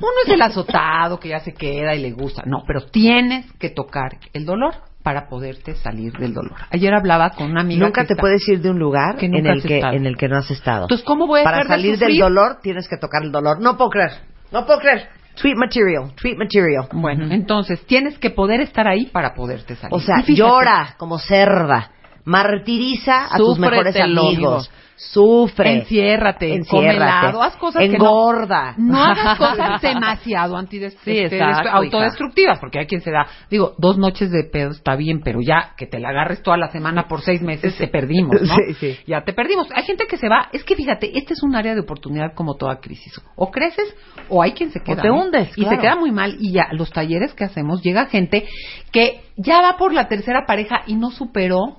Uno 0.00 0.10
es 0.26 0.32
el 0.32 0.42
azotado 0.42 1.18
que 1.20 1.28
ya 1.28 1.40
se 1.40 1.54
queda 1.54 1.94
y 1.94 2.00
le 2.02 2.12
gusta. 2.12 2.42
No, 2.46 2.64
pero 2.66 2.86
tienes 2.86 3.50
que 3.54 3.70
tocar 3.70 4.18
el 4.32 4.44
dolor 4.44 4.74
para 5.02 5.28
poderte 5.28 5.74
salir 5.76 6.12
del 6.14 6.32
dolor. 6.34 6.54
Ayer 6.70 6.92
hablaba 6.94 7.30
con 7.30 7.50
una 7.50 7.60
amiga 7.60 7.84
Nunca 7.86 8.02
que 8.02 8.08
te 8.08 8.12
está- 8.14 8.20
puedes 8.22 8.48
ir 8.48 8.60
de 8.60 8.70
un 8.70 8.78
lugar 8.78 9.16
que 9.16 9.26
en 9.26 9.34
el 9.46 9.62
que 9.62 9.76
estado. 9.76 9.94
en 9.96 10.06
el 10.06 10.16
que 10.16 10.28
no 10.28 10.36
has 10.38 10.50
estado. 10.50 10.82
Entonces, 10.84 11.06
¿cómo 11.06 11.26
voy 11.26 11.40
a 11.40 11.44
Para 11.44 11.58
dejar 11.58 11.76
de 11.76 11.82
salir 11.82 11.98
del 11.98 12.18
dolor 12.18 12.58
tienes 12.62 12.88
que 12.88 12.96
tocar 12.96 13.22
el 13.22 13.30
dolor. 13.30 13.60
No 13.60 13.76
puedo 13.76 13.90
creer. 13.90 14.12
No 14.50 14.64
puedo 14.66 14.78
creer. 14.80 15.08
Tweet 15.40 15.56
material, 15.56 16.12
tweet 16.14 16.36
material. 16.36 16.88
Bueno, 16.92 17.26
entonces 17.32 17.84
tienes 17.86 18.18
que 18.18 18.30
poder 18.30 18.60
estar 18.60 18.86
ahí 18.88 19.06
para 19.06 19.34
poderte 19.34 19.74
salir. 19.74 19.92
O 19.94 20.00
sea, 20.00 20.16
fíjate, 20.22 20.34
llora 20.36 20.94
como 20.96 21.18
cerda. 21.18 21.90
Martiriza 22.24 23.26
a 23.34 23.36
tus 23.36 23.58
mejores 23.58 23.96
amigos. 23.96 24.70
Sufre. 24.96 25.74
Enciérrate, 25.78 26.54
Enciérrate. 26.54 26.96
helado, 26.96 27.42
haz 27.42 27.56
cosas 27.56 27.82
Engorda. 27.82 28.74
que 28.76 28.82
no, 28.82 28.92
no 28.92 29.04
hagas 29.04 29.38
cosas 29.38 29.82
demasiado 29.82 30.56
Sí, 30.68 30.78
este, 30.80 31.24
exacto, 31.36 31.70
autodestructivas, 31.70 32.60
porque 32.60 32.78
hay 32.78 32.86
quien 32.86 33.00
se 33.00 33.10
da, 33.10 33.26
digo, 33.50 33.74
dos 33.78 33.98
noches 33.98 34.30
de 34.30 34.44
pedo 34.44 34.70
está 34.70 34.94
bien, 34.94 35.20
pero 35.24 35.40
ya 35.40 35.74
que 35.76 35.86
te 35.86 35.98
la 35.98 36.10
agarres 36.10 36.42
toda 36.42 36.56
la 36.56 36.68
semana 36.70 37.08
por 37.08 37.22
seis 37.22 37.42
meses, 37.42 37.76
te 37.76 37.88
perdimos, 37.88 38.40
¿no? 38.40 38.54
Sí, 38.68 38.74
sí. 38.74 38.96
Ya 39.06 39.22
te 39.24 39.32
perdimos. 39.32 39.66
Hay 39.74 39.82
gente 39.82 40.06
que 40.06 40.16
se 40.16 40.28
va, 40.28 40.48
es 40.52 40.62
que 40.62 40.76
fíjate, 40.76 41.10
este 41.18 41.34
es 41.34 41.42
un 41.42 41.56
área 41.56 41.74
de 41.74 41.80
oportunidad 41.80 42.32
como 42.34 42.54
toda 42.54 42.78
crisis. 42.80 43.20
O 43.34 43.50
creces 43.50 43.94
o 44.28 44.42
hay 44.42 44.52
quien 44.52 44.70
se 44.70 44.80
queda. 44.80 45.02
te 45.02 45.08
¿no? 45.08 45.20
hundes, 45.20 45.50
Y 45.56 45.62
claro. 45.62 45.76
se 45.76 45.82
queda 45.82 45.96
muy 45.96 46.12
mal. 46.12 46.36
Y 46.38 46.52
ya, 46.52 46.68
los 46.70 46.90
talleres 46.90 47.34
que 47.34 47.44
hacemos, 47.44 47.82
llega 47.82 48.06
gente 48.06 48.46
que 48.92 49.22
ya 49.36 49.60
va 49.60 49.76
por 49.76 49.92
la 49.92 50.06
tercera 50.06 50.44
pareja 50.46 50.82
y 50.86 50.94
no 50.94 51.10
superó 51.10 51.78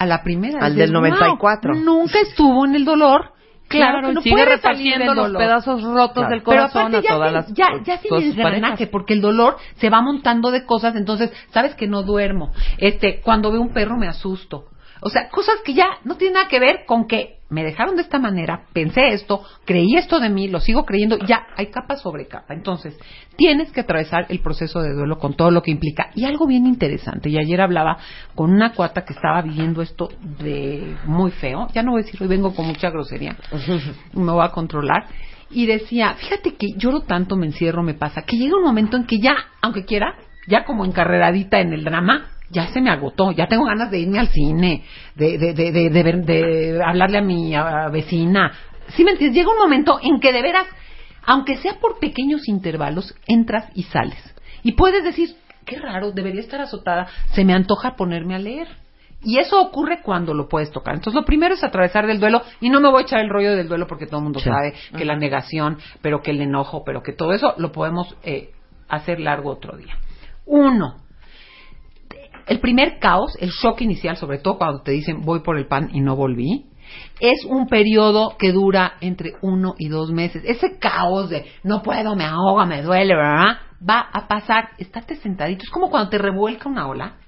a 0.00 0.06
la 0.06 0.22
primera. 0.24 0.58
Al 0.60 0.72
Dices, 0.74 0.88
del 0.88 0.92
94. 0.94 1.74
"Wow, 1.74 1.84
nunca 1.84 2.18
estuvo 2.20 2.64
en 2.64 2.74
el 2.74 2.84
dolor 2.86 3.32
Claro 3.68 4.08
que 4.08 4.14
no 4.14 4.20
sigue 4.22 4.34
salir 4.34 4.48
repartiendo 4.48 5.14
los 5.14 5.30
pedazos 5.36 5.82
rotos 5.84 6.14
Claro. 6.14 6.30
del 6.30 6.38
Pero 6.40 6.44
corazón 6.44 6.86
aparte 6.86 7.06
a 7.08 7.12
todas 7.12 7.32
las 7.32 7.52
ya, 7.54 7.68
ya 7.84 7.98
sin 7.98 8.34
parejas. 8.42 8.80
porque 8.90 9.14
el 9.14 9.20
dolor 9.20 9.58
se 9.76 9.90
va 9.90 10.00
montando 10.00 10.50
de 10.50 10.64
cosas, 10.64 10.96
entonces, 10.96 11.30
sabes 11.50 11.76
que 11.76 11.86
no 11.86 12.02
duermo. 12.02 12.50
Este, 12.78 13.20
cuando 13.20 13.52
veo 13.52 13.60
un 13.60 13.72
perro 13.72 13.96
me 13.96 14.08
asusto. 14.08 14.64
O 15.02 15.08
sea, 15.10 15.28
cosas 15.28 15.56
que 15.64 15.74
ya 15.74 15.86
no 16.02 16.16
tienen 16.16 16.34
nada 16.34 16.48
que 16.48 16.58
ver 16.58 16.84
con 16.86 17.06
que 17.06 17.39
me 17.50 17.64
dejaron 17.64 17.96
de 17.96 18.02
esta 18.02 18.18
manera, 18.18 18.62
pensé 18.72 19.08
esto, 19.08 19.42
creí 19.64 19.96
esto 19.96 20.20
de 20.20 20.30
mí, 20.30 20.48
lo 20.48 20.60
sigo 20.60 20.86
creyendo, 20.86 21.18
ya 21.18 21.48
hay 21.56 21.66
capa 21.66 21.96
sobre 21.96 22.26
capa. 22.26 22.54
Entonces, 22.54 22.98
tienes 23.36 23.72
que 23.72 23.80
atravesar 23.80 24.26
el 24.28 24.38
proceso 24.38 24.80
de 24.80 24.94
duelo 24.94 25.18
con 25.18 25.34
todo 25.34 25.50
lo 25.50 25.62
que 25.62 25.72
implica. 25.72 26.10
Y 26.14 26.24
algo 26.24 26.46
bien 26.46 26.66
interesante, 26.66 27.28
y 27.28 27.38
ayer 27.38 27.60
hablaba 27.60 27.98
con 28.34 28.52
una 28.52 28.72
cuata 28.72 29.04
que 29.04 29.12
estaba 29.12 29.42
viviendo 29.42 29.82
esto 29.82 30.08
de 30.38 30.96
muy 31.04 31.32
feo, 31.32 31.66
ya 31.74 31.82
no 31.82 31.92
voy 31.92 32.02
a 32.02 32.04
decir, 32.04 32.22
hoy 32.22 32.28
vengo 32.28 32.54
con 32.54 32.66
mucha 32.66 32.88
grosería, 32.90 33.36
me 34.14 34.32
voy 34.32 34.44
a 34.44 34.50
controlar. 34.50 35.06
Y 35.52 35.66
decía, 35.66 36.14
fíjate 36.14 36.54
que 36.54 36.68
lloro 36.76 37.00
tanto, 37.00 37.34
me 37.34 37.46
encierro, 37.46 37.82
me 37.82 37.94
pasa, 37.94 38.22
que 38.22 38.36
llega 38.36 38.56
un 38.56 38.62
momento 38.62 38.96
en 38.96 39.04
que 39.04 39.18
ya, 39.18 39.34
aunque 39.60 39.84
quiera, 39.84 40.14
ya 40.46 40.64
como 40.64 40.84
encarreradita 40.84 41.58
en 41.58 41.72
el 41.72 41.82
drama, 41.82 42.28
ya 42.50 42.66
se 42.68 42.80
me 42.80 42.90
agotó, 42.90 43.32
ya 43.32 43.46
tengo 43.46 43.64
ganas 43.64 43.90
de 43.90 43.98
irme 44.00 44.18
al 44.18 44.28
cine, 44.28 44.84
de, 45.14 45.38
de, 45.38 45.54
de, 45.54 45.72
de, 45.72 45.90
de 45.90 46.02
ver- 46.02 46.24
de 46.24 46.80
hablarle 46.84 47.18
a 47.18 47.22
mi 47.22 47.54
a- 47.54 47.88
vecina. 47.88 48.52
¿Sí 48.88 49.04
me 49.04 49.12
entiendes? 49.12 49.36
Llega 49.36 49.50
un 49.52 49.58
momento 49.58 49.98
en 50.02 50.20
que 50.20 50.32
de 50.32 50.42
veras, 50.42 50.66
aunque 51.24 51.56
sea 51.58 51.74
por 51.80 51.98
pequeños 52.00 52.48
intervalos, 52.48 53.14
entras 53.28 53.68
y 53.74 53.84
sales. 53.84 54.34
Y 54.62 54.72
puedes 54.72 55.04
decir, 55.04 55.36
qué 55.64 55.78
raro, 55.78 56.10
debería 56.12 56.40
estar 56.40 56.60
azotada, 56.60 57.06
se 57.32 57.44
me 57.44 57.54
antoja 57.54 57.94
ponerme 57.96 58.34
a 58.34 58.38
leer. 58.38 58.68
Y 59.22 59.38
eso 59.38 59.60
ocurre 59.60 60.00
cuando 60.02 60.32
lo 60.32 60.48
puedes 60.48 60.70
tocar. 60.72 60.94
Entonces, 60.94 61.14
lo 61.20 61.26
primero 61.26 61.54
es 61.54 61.62
atravesar 61.62 62.06
del 62.06 62.20
duelo. 62.20 62.40
Y 62.60 62.70
no 62.70 62.80
me 62.80 62.88
voy 62.88 63.02
a 63.02 63.04
echar 63.04 63.20
el 63.20 63.28
rollo 63.28 63.54
del 63.54 63.68
duelo 63.68 63.86
porque 63.86 64.06
todo 64.06 64.16
el 64.16 64.24
mundo 64.24 64.40
Sí. 64.40 64.48
sabe 64.48 64.72
que 64.96 65.04
la 65.04 65.14
negación, 65.14 65.76
pero 66.00 66.22
que 66.22 66.30
el 66.30 66.40
enojo, 66.40 66.84
pero 66.86 67.02
que 67.02 67.12
todo 67.12 67.34
eso 67.34 67.52
lo 67.58 67.70
podemos 67.70 68.16
eh, 68.22 68.50
hacer 68.88 69.20
largo 69.20 69.50
otro 69.50 69.76
día. 69.76 69.94
Uno, 70.46 71.02
el 72.50 72.58
primer 72.58 72.98
caos, 72.98 73.38
el 73.40 73.50
shock 73.50 73.80
inicial, 73.80 74.16
sobre 74.16 74.38
todo 74.38 74.58
cuando 74.58 74.82
te 74.82 74.90
dicen 74.90 75.22
voy 75.22 75.38
por 75.38 75.56
el 75.56 75.68
pan 75.68 75.88
y 75.92 76.00
no 76.00 76.16
volví, 76.16 76.66
es 77.20 77.44
un 77.48 77.68
periodo 77.68 78.36
que 78.36 78.50
dura 78.50 78.94
entre 79.00 79.34
uno 79.40 79.76
y 79.78 79.88
dos 79.88 80.10
meses. 80.10 80.42
Ese 80.44 80.76
caos 80.80 81.30
de 81.30 81.46
no 81.62 81.80
puedo, 81.80 82.16
me 82.16 82.24
ahoga, 82.24 82.66
me 82.66 82.82
duele, 82.82 83.14
¿verdad? 83.14 83.58
Va 83.88 84.00
a 84.00 84.26
pasar. 84.26 84.70
Estate 84.78 85.14
sentadito. 85.14 85.62
Es 85.62 85.70
como 85.70 85.90
cuando 85.90 86.10
te 86.10 86.18
revuelca 86.18 86.68
una 86.68 86.88
ola. 86.88 87.18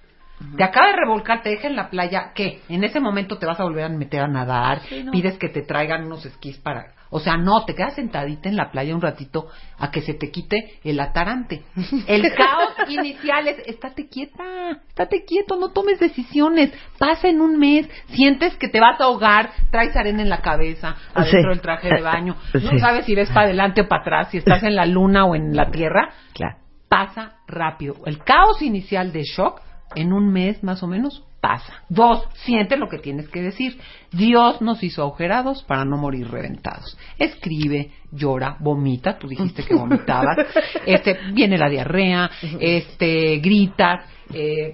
Te 0.57 0.64
acaba 0.64 0.88
de 0.88 0.97
revolcar, 0.97 1.41
te 1.43 1.50
deja 1.50 1.69
en 1.69 1.76
la 1.76 1.88
playa, 1.88 2.33
¿qué? 2.35 2.61
En 2.69 2.83
ese 2.83 2.99
momento 2.99 3.38
te 3.38 3.47
vas 3.47 3.61
a 3.61 3.62
volver 3.62 3.85
a 3.85 3.88
meter 3.91 4.23
a 4.23 4.26
nadar, 4.26 4.81
pides 5.12 5.38
que 5.38 5.49
te 5.49 5.62
traigan 5.62 6.05
unos 6.05 6.26
esquís 6.26 6.59
para... 6.59 6.95
O 7.14 7.21
sea, 7.21 7.37
no, 7.37 7.66
te 7.66 7.75
quedas 7.75 7.95
sentadita 7.95 8.49
en 8.49 8.57
la 8.57 8.71
playa 8.71 8.95
un 8.95 9.02
ratito 9.02 9.49
a 9.78 9.90
que 9.90 10.00
se 10.00 10.14
te 10.14 10.31
quite 10.31 10.78
el 10.83 10.99
atarante. 10.99 11.62
El 12.07 12.23
caos 12.35 12.73
inicial 12.88 13.47
es, 13.49 13.59
estate 13.66 14.09
quieta, 14.09 14.81
estate 14.88 15.25
quieto, 15.26 15.57
no 15.57 15.69
tomes 15.73 16.00
decisiones, 16.00 16.73
pasa 16.99 17.28
en 17.28 17.42
un 17.42 17.59
mes, 17.59 17.87
sientes 18.09 18.57
que 18.57 18.69
te 18.69 18.81
vas 18.81 18.99
a 18.99 19.04
ahogar, 19.04 19.50
traes 19.71 19.95
arena 19.95 20.23
en 20.23 20.31
la 20.31 20.38
cabeza, 20.40 20.97
adentro 21.14 21.42
Sí. 21.42 21.49
del 21.50 21.61
traje 21.61 21.88
de 21.90 22.00
baño, 22.00 22.37
no 22.54 22.71
Sí. 22.71 22.78
sabes 22.78 23.04
si 23.04 23.14
ves 23.14 23.28
para 23.28 23.42
adelante 23.42 23.83
o 23.83 23.88
para 23.88 24.00
atrás, 24.00 24.28
si 24.31 24.38
estás 24.38 24.62
en 24.62 24.75
la 24.75 24.87
luna 24.87 25.26
o 25.26 25.35
en 25.35 25.54
la 25.54 25.71
tierra, 25.71 26.14
Claro. 26.33 26.57
pasa 26.88 27.35
rápido. 27.47 27.97
El 28.07 28.25
caos 28.25 28.62
inicial 28.62 29.12
de 29.12 29.23
shock, 29.25 29.61
en 29.96 30.12
un 30.12 30.32
mes 30.32 30.62
más 30.62 30.82
o 30.82 30.87
menos, 30.87 31.25
pasa. 31.40 31.82
Dos, 31.88 32.26
siente 32.44 32.76
lo 32.76 32.88
que 32.88 32.99
tienes 32.99 33.28
que 33.28 33.42
decir. 33.42 33.78
Dios 34.12 34.61
nos 34.62 34.82
hizo 34.82 35.02
agujerados 35.02 35.62
para 35.64 35.84
no 35.84 35.96
morir 35.96 36.30
reventados. 36.30 36.96
Escribe, 37.18 37.90
llora, 38.12 38.56
vomita, 38.61 39.18
tú 39.18 39.26
dijiste 39.28 39.64
que 39.64 39.75
vomitabas, 39.75 40.38
este, 40.87 41.18
viene 41.32 41.58
la 41.58 41.68
diarrea, 41.68 42.30
este, 42.61 43.38
gritas, 43.38 44.04
eh, 44.32 44.72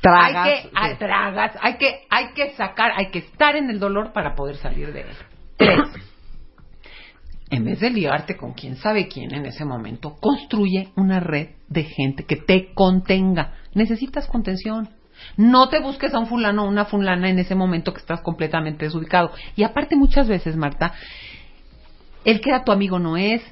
Tragas. 0.00 0.46
hay 0.46 0.62
que, 0.62 0.70
hay- 0.74 0.94
tragas, 0.96 1.52
hay 1.60 1.76
que, 1.78 2.00
hay 2.10 2.26
que 2.34 2.50
sacar, 2.54 2.92
hay 2.96 3.10
que 3.10 3.20
estar 3.20 3.56
en 3.56 3.70
el 3.70 3.80
dolor 3.80 4.12
para 4.12 4.34
poder 4.34 4.56
salir 4.56 4.92
de 4.92 5.00
él. 5.00 5.06
Tres, 5.56 5.78
en 7.50 7.64
vez 7.64 7.80
de 7.80 7.90
liarte 7.90 8.36
con 8.36 8.54
quién 8.54 8.76
sabe 8.76 9.08
quién 9.08 9.32
en 9.34 9.46
ese 9.46 9.64
momento, 9.64 10.16
construye 10.20 10.88
una 10.96 11.20
red 11.20 11.50
de 11.68 11.84
gente 11.84 12.24
que 12.24 12.36
te 12.36 12.72
contenga. 12.74 13.54
Necesitas 13.74 14.26
contención. 14.26 14.88
No 15.36 15.68
te 15.68 15.80
busques 15.80 16.12
a 16.12 16.18
un 16.18 16.26
fulano 16.26 16.64
o 16.64 16.68
una 16.68 16.84
fulana 16.86 17.30
en 17.30 17.38
ese 17.38 17.54
momento 17.54 17.92
que 17.92 18.00
estás 18.00 18.20
completamente 18.20 18.84
desubicado. 18.84 19.30
Y 19.54 19.62
aparte 19.62 19.96
muchas 19.96 20.28
veces, 20.28 20.56
Marta, 20.56 20.92
el 22.24 22.40
que 22.40 22.50
era 22.50 22.64
tu 22.64 22.72
amigo 22.72 22.98
no 22.98 23.16
es, 23.16 23.42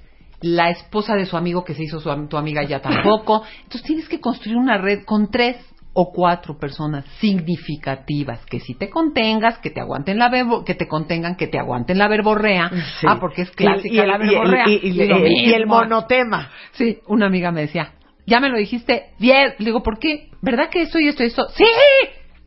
la 0.40 0.68
esposa 0.70 1.14
de 1.14 1.24
su 1.24 1.36
amigo 1.36 1.64
que 1.64 1.74
se 1.74 1.84
hizo 1.84 2.00
su, 2.00 2.26
tu 2.28 2.36
amiga 2.36 2.62
ya 2.64 2.80
tampoco. 2.80 3.44
Entonces 3.62 3.82
tienes 3.82 4.08
que 4.08 4.20
construir 4.20 4.58
una 4.58 4.76
red 4.76 5.04
con 5.04 5.30
tres 5.30 5.56
o 5.96 6.12
cuatro 6.12 6.58
personas 6.58 7.04
significativas 7.20 8.44
que 8.46 8.60
si 8.60 8.74
te 8.74 8.90
contengas, 8.90 9.58
que 9.58 9.70
te 9.70 9.80
aguanten 9.80 10.18
la 10.18 10.28
verbo, 10.28 10.64
que 10.64 10.74
te 10.74 10.88
contengan, 10.88 11.36
que 11.36 11.46
te 11.46 11.58
aguanten 11.58 11.98
la 11.98 12.08
verborrea. 12.08 12.68
Sí. 13.00 13.06
Ah, 13.08 13.18
porque 13.20 13.42
es 13.42 13.50
clásica 13.52 13.88
Y, 13.94 13.96
y 13.96 14.00
el- 14.00 14.08
la 14.08 14.16
y 14.16 14.18
verborrea. 14.28 14.64
y- 14.68 14.80
y- 14.82 15.02
Y 15.02 15.50
y 15.50 15.52
el 15.54 15.66
monotema. 15.68 16.50
Sí, 16.72 16.98
una 17.06 17.26
amiga 17.26 17.50
me 17.52 17.62
decía, 17.62 17.92
ya 18.26 18.40
me 18.40 18.48
lo 18.48 18.56
dijiste 18.58 19.10
diez. 19.18 19.54
Le 19.58 19.66
digo, 19.66 19.82
¿por 19.82 19.98
qué? 19.98 20.30
¿Verdad 20.42 20.68
que 20.68 20.82
esto 20.82 20.98
y 20.98 21.08
esto 21.08 21.22
y 21.22 21.26
esto? 21.26 21.46
¡Sí! 21.54 21.64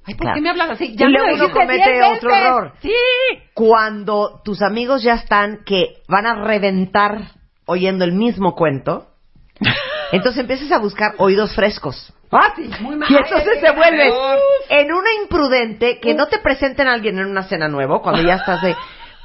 Ay, 0.06 0.14
¿por 0.16 0.22
Claro. 0.24 0.36
qué 0.36 0.42
me 0.42 0.50
hablas 0.50 0.70
así? 0.72 0.94
Y 0.94 0.98
me 0.98 1.10
luego 1.10 1.38
lo 1.38 1.46
uno 1.46 1.54
comete 1.54 2.02
otro 2.04 2.30
veces. 2.30 2.44
error. 2.46 2.74
¡Sí! 2.82 2.92
Cuando 3.54 4.42
tus 4.44 4.62
amigos 4.62 5.04
ya 5.04 5.14
están 5.14 5.60
que 5.66 5.96
van 6.08 6.26
a 6.26 6.36
reventar 6.46 7.32
oyendo 7.66 8.06
el 8.06 8.14
mismo 8.14 8.56
cuento, 8.56 9.08
entonces 10.12 10.42
empiezas 10.42 10.72
a 10.72 10.80
buscar 10.80 11.14
oídos 11.18 11.54
frescos. 11.56 12.14
Sí, 12.56 12.70
muy 12.82 12.96
mal. 12.96 13.10
Y 13.12 13.16
entonces 13.16 13.50
Ay, 13.56 13.62
se 13.62 13.72
vuelve 13.72 14.04
peor. 14.10 14.40
en 14.70 14.92
una 14.92 15.14
imprudente 15.22 16.00
que 16.00 16.14
no 16.14 16.28
te 16.28 16.40
presenten 16.40 16.88
a 16.88 16.94
alguien 16.94 17.18
en 17.20 17.26
una 17.26 17.44
cena 17.44 17.68
nuevo 17.68 18.02
cuando 18.02 18.22
ya 18.22 18.36
estás 18.36 18.62
de, 18.62 18.76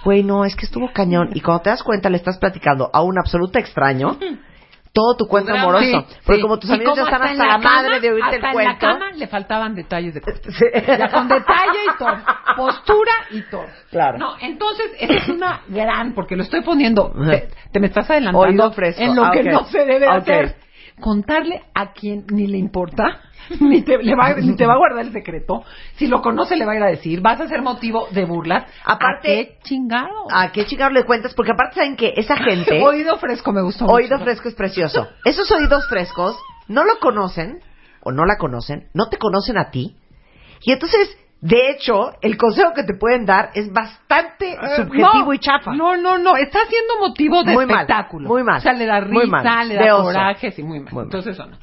güey, 0.05 0.23
no, 0.23 0.45
es 0.45 0.55
que 0.57 0.67
estuvo 0.67 0.93
cañón. 0.93 1.31
Y 1.35 1.41
cuando 1.41 1.63
te 1.63 1.71
das 1.71 1.83
cuenta 1.83 2.09
le 2.11 2.17
estás 2.17 2.39
platicando 2.39 2.91
a 2.93 3.03
un 3.03 3.19
absoluto 3.19 3.59
extraño 3.59 4.19
todo 4.95 5.17
tu 5.17 5.27
cuento 5.27 5.53
amoroso. 5.55 5.85
Sí, 5.87 6.17
Porque 6.27 6.37
sí. 6.37 6.43
como 6.43 6.59
tus 6.59 6.71
amigos 6.71 6.95
ya 6.97 7.05
están 7.05 7.23
hasta 7.23 7.33
hasta 7.33 7.45
en 7.45 7.49
la 7.49 7.55
cama, 7.55 7.83
madre 7.83 8.01
de 8.01 8.11
oírte 8.13 8.25
hasta 8.37 8.37
el 8.37 8.45
en 8.45 8.53
cuento. 8.53 8.73
la 8.73 8.79
cama 8.79 9.11
le 9.13 9.27
faltaban 9.27 9.75
detalles 9.75 10.15
de 10.15 10.21
Sí. 10.53 10.65
Ya 10.87 11.09
con 11.11 11.29
detalle 11.29 11.79
y 11.95 11.99
todo. 11.99 12.15
Postura 12.57 13.13
y 13.31 13.41
todo. 13.51 13.65
Claro. 13.91 14.19
No, 14.19 14.35
entonces, 14.41 14.91
esa 15.01 15.15
es 15.15 15.29
una 15.31 15.63
gran, 15.69 16.13
porque 16.13 16.37
lo 16.37 16.43
estoy 16.43 16.61
poniendo, 16.63 17.11
te, 17.31 17.49
te 17.73 17.81
me 17.81 17.87
estás 17.87 18.11
adelantando 18.11 18.47
Oído 18.47 18.73
fresco. 18.73 19.01
en 19.03 19.17
lo 19.17 19.25
Ah, 19.25 19.31
que 19.33 19.41
ok. 19.41 19.47
no 19.47 19.65
se 19.65 19.85
debe 19.87 20.07
Ok. 20.09 20.13
hacer. 20.19 20.57
Contarle 21.01 21.63
a 21.75 21.93
quien 21.93 22.25
ni 22.31 22.47
le 22.47 22.59
importa, 22.59 23.21
ni 23.61 23.83
te, 23.83 23.99
le 23.99 24.15
va, 24.15 24.35
ni 24.35 24.55
te 24.57 24.67
va 24.67 24.75
a 24.75 24.77
guardar 24.79 25.05
el 25.05 25.13
secreto. 25.13 25.65
Si 25.97 26.07
lo 26.07 26.21
conoce, 26.23 26.57
le 26.57 26.65
va 26.65 26.73
a 26.73 26.77
ir 26.77 26.83
a 26.83 26.87
decir. 26.89 27.21
Vas 27.21 27.41
a 27.41 27.49
ser 27.49 27.63
motivo 27.63 28.07
de 28.11 28.25
burlas. 28.25 28.65
Aparte- 28.85 29.33
¿A 29.33 29.45
qué 29.45 29.59
chingado? 29.65 30.27
¿A 30.31 30.53
qué 30.53 30.65
chingados 30.67 30.93
le 30.93 31.05
cuentas? 31.05 31.35
Porque 31.35 31.53
aparte 31.53 31.77
saben 31.77 31.97
que 31.97 32.13
esa 32.17 32.37
gente... 32.37 32.81
Oído 32.85 33.17
fresco 33.19 33.53
me 33.53 33.63
gustó 33.63 33.87
Oído 33.87 34.17
mucho. 34.17 34.25
fresco 34.25 34.49
es 34.49 34.55
precioso. 34.55 35.09
Esos 35.25 35.51
oídos 35.51 35.89
frescos 35.89 36.37
no 36.69 36.85
lo 36.85 36.99
conocen 37.01 37.61
o 38.03 38.13
no 38.13 38.25
la 38.25 38.37
conocen, 38.37 38.89
no 38.95 39.09
te 39.09 39.17
conocen 39.19 39.59
a 39.59 39.71
ti. 39.71 39.97
Y 40.63 40.73
entonces, 40.73 41.17
de 41.43 41.71
hecho, 41.71 42.13
el 42.23 42.37
consejo 42.37 42.73
que 42.73 42.85
te 42.85 42.95
pueden 42.95 43.27
dar 43.27 43.51
es 43.55 43.73
bastante 43.73 44.53
Eh, 44.53 44.77
subjetivo 44.77 45.25
no, 45.27 45.35
y 45.35 45.39
chafa. 45.41 45.75
No, 45.75 45.97
no, 45.97 46.17
no. 46.17 46.37
Está 46.37 46.61
siendo 46.69 46.99
motivo 47.01 47.43
de 47.43 47.53
Muy 47.53 47.67
mal, 47.67 47.81
espectáculo. 47.81 48.29
muy 48.29 48.45
mal, 48.45 48.59
O 48.59 48.61
sea, 48.61 48.73
le 48.75 48.87
da 48.87 49.01
muy 49.01 49.25
risa, 49.25 49.43
mal, 49.43 49.69
le 49.69 49.75
de 49.75 49.85
da 49.85 49.97
coraje, 49.97 50.53
sí, 50.53 50.63
muy 50.63 50.79
mal. 50.79 50.93
Muy 50.93 51.03
mal. 51.03 51.05
Entonces, 51.07 51.35
eso 51.35 51.47
no. 51.47 51.57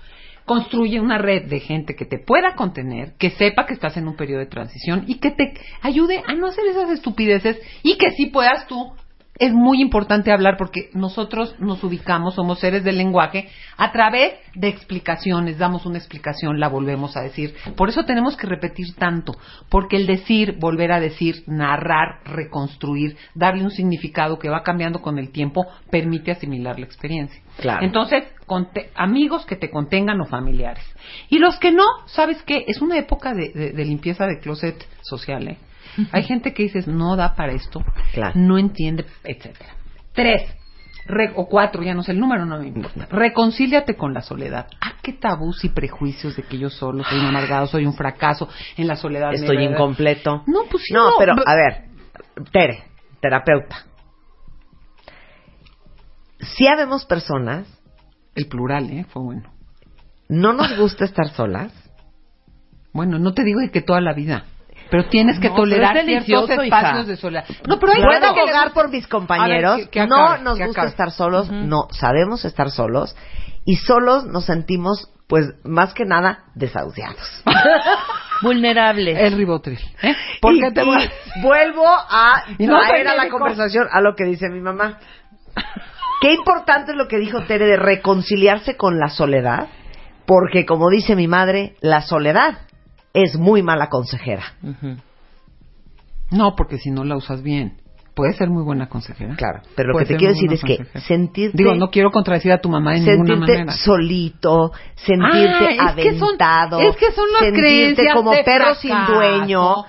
Construye 0.44 1.00
una 1.00 1.18
red 1.18 1.48
de 1.48 1.62
gente 1.62 1.96
que 1.96 2.04
te 2.06 2.20
pueda 2.20 2.56
contener, 2.56 3.14
que 3.18 3.30
sepa 3.30 3.66
que 3.66 3.74
estás 3.74 3.96
en 3.96 4.08
un 4.10 4.18
periodo 4.18 4.40
de 4.40 4.48
transición 4.48 5.06
y 5.08 5.20
que 5.20 5.32
te 5.32 5.54
ayude 5.82 6.24
a 6.28 6.34
no 6.34 6.48
hacer 6.48 6.66
esas 6.66 6.90
estupideces 6.90 7.58
y 7.82 7.98
que 7.98 8.12
sí 8.12 8.26
puedas 8.26 8.68
tú. 8.68 8.92
Es 9.40 9.54
muy 9.54 9.82
importante 9.82 10.32
hablar 10.34 10.58
porque 10.58 10.90
nosotros 10.94 11.56
nos 11.60 11.82
ubicamos, 11.84 12.36
somos 12.36 12.60
seres 12.60 12.84
del 12.84 12.98
lenguaje, 12.98 13.48
a 13.78 13.92
través 13.94 14.34
de 14.54 14.68
explicaciones, 14.68 15.58
damos 15.58 15.86
una 15.86 15.98
explicación, 15.98 16.60
la 16.60 16.68
volvemos 16.68 17.16
a 17.16 17.22
decir. 17.22 17.56
Por 17.78 17.88
eso 17.88 18.04
tenemos 18.04 18.36
que 18.36 18.48
repetir 18.48 18.94
tanto, 18.98 19.34
porque 19.70 19.96
el 19.96 20.08
decir, 20.08 20.58
volver 20.60 20.92
a 20.92 21.00
decir, 21.00 21.44
narrar, 21.48 22.20
reconstruir, 22.26 23.16
darle 23.34 23.64
un 23.64 23.72
significado 23.72 24.38
que 24.40 24.50
va 24.50 24.62
cambiando 24.64 25.00
con 25.02 25.18
el 25.18 25.32
tiempo, 25.32 25.66
permite 25.90 26.32
asimilar 26.32 26.78
la 26.78 26.86
experiencia. 26.86 27.42
Claro. 27.58 27.86
Entonces, 27.86 28.26
amigos 28.96 29.46
que 29.46 29.56
te 29.56 29.70
contengan 29.70 30.20
o 30.20 30.26
familiares. 30.26 30.84
Y 31.30 31.40
los 31.40 31.58
que 31.60 31.72
no, 31.72 31.86
¿sabes 32.08 32.44
qué? 32.44 32.66
Es 32.68 32.82
una 32.82 32.98
época 32.98 33.34
de, 33.34 33.50
de- 33.54 33.72
de 33.72 33.86
limpieza 33.86 34.26
de 34.28 34.40
closet 34.40 34.76
social, 35.02 35.48
¿eh? 35.48 35.58
Hay 36.12 36.24
gente 36.24 36.54
que 36.54 36.64
dices, 36.64 36.88
no 36.88 37.16
da 37.16 37.36
para 37.36 37.54
esto, 37.54 37.84
Claro. 38.14 38.34
no 38.36 38.58
entiende, 38.58 39.06
etcétera. 39.24 39.74
Tres, 40.14 40.42
re- 41.06 41.34
o 41.36 41.48
cuatro, 41.48 41.82
ya 41.84 41.94
no 41.94 42.04
sé 42.04 42.12
el 42.12 42.20
número, 42.20 42.46
no 42.46 42.60
me 42.60 42.68
importa. 42.68 43.08
Reconcíliate 43.12 43.96
con 43.96 44.14
la 44.14 44.22
soledad. 44.22 44.68
Ah, 44.82 44.94
qué 45.02 45.14
tabús 45.14 45.64
y 45.66 45.70
prejuicios 45.70 46.36
de 46.36 46.44
que 46.44 46.58
yo 46.58 46.70
solo 46.70 47.04
soy 47.04 47.20
un 47.20 47.26
amargado, 47.28 47.68
soy 47.68 47.86
un 47.86 47.94
fracaso, 47.94 48.50
en 48.78 48.88
la 48.88 48.96
soledad. 48.96 49.34
Estoy 49.34 49.58
a- 49.58 49.64
incompleto. 49.72 50.44
No, 50.48 50.66
pues 50.70 50.84
sí, 50.84 50.94
No, 50.94 51.12
no. 51.12 51.16
pero, 51.18 51.34
a 51.46 51.56
ver, 51.56 51.86
Tere, 52.52 52.84
terapeuta. 53.22 53.86
si 56.40 56.68
habemos 56.68 57.06
personas, 57.06 57.68
El 58.36 58.48
plural, 58.48 58.90
¿eh? 58.92 59.06
Fue 59.10 59.22
bueno. 59.22 59.52
no 60.30 60.54
nos 60.54 60.78
gusta 60.78 61.04
estar 61.06 61.28
solas. 61.30 61.72
Bueno, 62.94 63.20
no 63.20 63.34
te 63.34 63.44
digo 63.44 63.60
de 63.60 63.72
que 63.72 63.82
toda 63.82 64.00
la 64.02 64.14
vida. 64.14 64.46
Pero 64.92 65.06
tienes 65.08 65.40
que 65.40 65.50
No, 65.50 65.56
tolerar 65.56 65.98
es 65.98 66.26
ciertos 66.26 66.50
hija. 66.52 66.64
espacios 66.64 67.08
de 67.08 67.16
soledad. 67.18 67.46
No, 67.68 67.80
pero 67.80 67.94
hay 67.94 68.02
Puedo 68.02 68.34
que 68.34 68.40
abogar 68.42 68.74
por 68.74 68.90
mis 68.90 69.08
compañeros. 69.08 69.74
A 69.74 69.76
ver, 69.78 69.86
que- 69.90 70.00
que 70.02 70.08
no 70.08 70.38
nos 70.40 70.58
gusta 70.58 70.72
acabe. 70.82 70.88
estar 70.90 71.12
solos, 71.12 71.52
no 71.52 71.88
sabemos 71.92 72.44
estar 72.46 72.72
solos 72.72 73.16
y 73.66 73.76
solos 73.76 74.26
nos 74.26 74.46
sentimos, 74.46 75.12
pues, 75.28 75.46
más 75.64 75.94
que 75.94 76.06
nada 76.06 76.46
desahuciados. 76.56 77.44
Vulnerables. 78.42 79.18
El 79.20 79.34
ribotril. 79.38 79.80
¿eh? 80.02 80.16
Porque 80.42 80.68
y, 80.70 80.74
te 80.74 80.82
y 80.84 81.42
vuelvo 81.42 81.86
a 81.88 82.44
no 82.60 82.80
traer 82.80 83.06
se 83.06 83.12
a 83.12 83.16
la 83.16 83.30
conversación 83.30 83.88
a 83.92 84.02
lo 84.02 84.16
que 84.16 84.24
dice 84.26 84.50
mi 84.50 84.62
mamá. 84.62 84.98
Qué 86.22 86.34
importante 86.34 86.92
es 86.92 86.98
lo 86.98 87.08
que 87.08 87.18
dijo 87.18 87.44
Tere 87.44 87.66
de 87.66 87.78
reconciliarse 87.78 88.76
con 88.76 89.00
la 89.00 89.10
soledad, 89.10 89.68
porque 90.26 90.66
como 90.66 90.90
dice 90.90 91.16
mi 91.16 91.28
madre, 91.28 91.76
la 91.82 92.02
soledad 92.02 92.60
es 93.14 93.36
muy 93.38 93.62
mala 93.64 93.88
consejera. 93.90 94.44
No, 96.32 96.56
porque 96.56 96.78
si 96.78 96.92
no 96.92 97.04
la 97.04 97.16
usas 97.16 97.42
bien. 97.42 97.78
Puede 98.16 98.34
ser 98.34 98.50
muy 98.50 98.64
buena 98.64 98.90
consejera. 98.90 99.36
Claro, 99.38 99.62
pero 99.78 99.90
lo 99.90 99.94
Puede 99.94 100.08
que 100.08 100.14
te 100.16 100.18
quiero 100.18 100.34
decir 100.34 100.52
es 100.52 100.62
que 100.62 101.00
sentirte 101.02 101.56
Digo, 101.58 101.74
no 101.76 101.90
quiero 101.90 102.12
contradecir 102.12 102.52
a 102.52 102.58
tu 102.60 102.68
mamá 102.68 102.94
de 102.94 103.00
ninguna 103.00 103.30
sentirte 103.34 103.52
manera. 103.54 103.72
solito, 103.72 104.72
sentirte 104.96 105.78
Ah, 105.80 105.94
es 105.96 105.96
que 105.96 106.14
son- 106.20 106.24
aventado, 106.28 106.80
es 106.82 106.96
que 106.98 107.12
son 107.14 107.32
las 107.32 107.42
sentirte 107.42 107.62
creencias 107.62 108.14
como 108.16 108.32
de 108.32 108.44
perro 108.44 108.76
sin 108.76 108.94
dueño, 109.08 109.86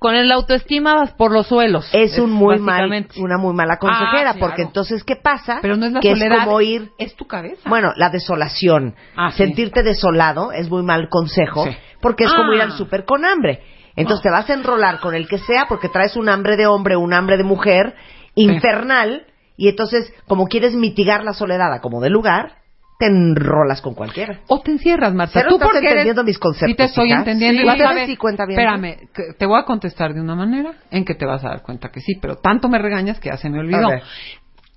Con 0.00 0.14
el 0.16 0.30
autoestima 0.32 0.94
vas 0.96 1.12
por 1.12 1.30
los 1.30 1.46
suelos. 1.46 1.88
es 1.92 2.18
un 2.18 2.32
muy 2.32 2.58
mal, 2.58 2.90
una 3.18 3.36
muy 3.38 3.54
mala 3.54 3.76
consejera, 3.78 4.30
Ah, 4.30 4.32
claro. 4.32 4.38
porque 4.40 4.62
entonces 4.62 5.04
¿qué 5.04 5.14
pasa? 5.16 5.58
Pero 5.62 5.76
no 5.76 5.86
es 5.86 5.92
la 5.92 6.00
que 6.00 6.10
soledad. 6.16 6.38
es 6.38 6.44
como 6.46 6.60
ir 6.60 6.90
Es 6.98 7.14
tu 7.14 7.26
cabeza. 7.26 7.68
Bueno, 7.68 7.92
la 7.96 8.08
desolación. 8.10 8.94
Ah, 9.16 9.30
sí. 9.30 9.38
Sentirte 9.38 9.84
desolado 9.84 10.50
es 10.50 10.68
muy 10.68 10.82
mal 10.82 11.08
consejo, 11.08 11.64
Sí. 11.64 11.70
Porque 12.00 12.24
es 12.24 12.32
como 12.32 12.52
Ah. 12.52 12.56
ir 12.56 12.62
al 12.62 12.72
súper 12.72 13.04
con 13.04 13.24
hambre. 13.24 13.60
Entonces 13.96 14.22
te 14.22 14.30
vas 14.30 14.48
a 14.48 14.54
enrolar 14.54 15.00
con 15.00 15.14
el 15.14 15.26
que 15.28 15.38
sea 15.38 15.66
porque 15.68 15.88
traes 15.88 16.14
un 16.16 16.28
hambre 16.28 16.56
de 16.56 16.66
hombre, 16.66 16.96
un 16.96 17.12
hambre 17.12 17.36
de 17.36 17.42
mujer 17.44 17.94
infernal, 18.34 19.26
y 19.56 19.68
entonces, 19.68 20.12
como 20.28 20.46
quieres 20.46 20.74
mitigar 20.74 21.24
la 21.24 21.32
soledad 21.32 21.72
a 21.72 21.80
como 21.80 22.00
de 22.00 22.10
lugar, 22.10 22.52
te 23.00 23.06
enrolas 23.06 23.80
con 23.80 23.94
cualquiera. 23.94 24.40
O 24.48 24.60
te 24.60 24.70
encierras, 24.72 25.12
Marta. 25.14 25.32
Cero 25.34 25.46
Tú 25.50 25.54
estás 25.56 25.68
porque 25.68 25.78
eres- 25.78 25.90
entendiendo 25.92 26.24
mis 26.24 26.38
conceptos, 26.38 26.68
Sí 26.70 26.74
te 26.76 26.84
estoy 26.84 27.08
hija. 27.08 27.18
entendiendo. 27.18 27.58
Sí, 27.60 27.64
y 27.64 27.66
vas 27.66 27.74
a 27.74 27.82
ustedes 27.84 27.94
ver- 27.96 28.06
sí 28.06 28.16
cuenta 28.16 28.44
bien. 28.46 28.58
Espérame, 28.60 29.08
te 29.36 29.46
voy 29.46 29.60
a 29.60 29.64
contestar 29.64 30.14
de 30.14 30.20
una 30.20 30.34
manera 30.36 30.72
en 30.90 31.04
que 31.04 31.14
te 31.14 31.24
vas 31.26 31.44
a 31.44 31.48
dar 31.48 31.62
cuenta 31.62 31.90
que 31.90 32.00
sí, 32.00 32.14
pero 32.20 32.36
tanto 32.36 32.68
me 32.68 32.78
regañas 32.78 33.18
que 33.20 33.30
ya 33.30 33.36
se 33.36 33.50
me 33.50 33.58
olvidó. 33.60 33.88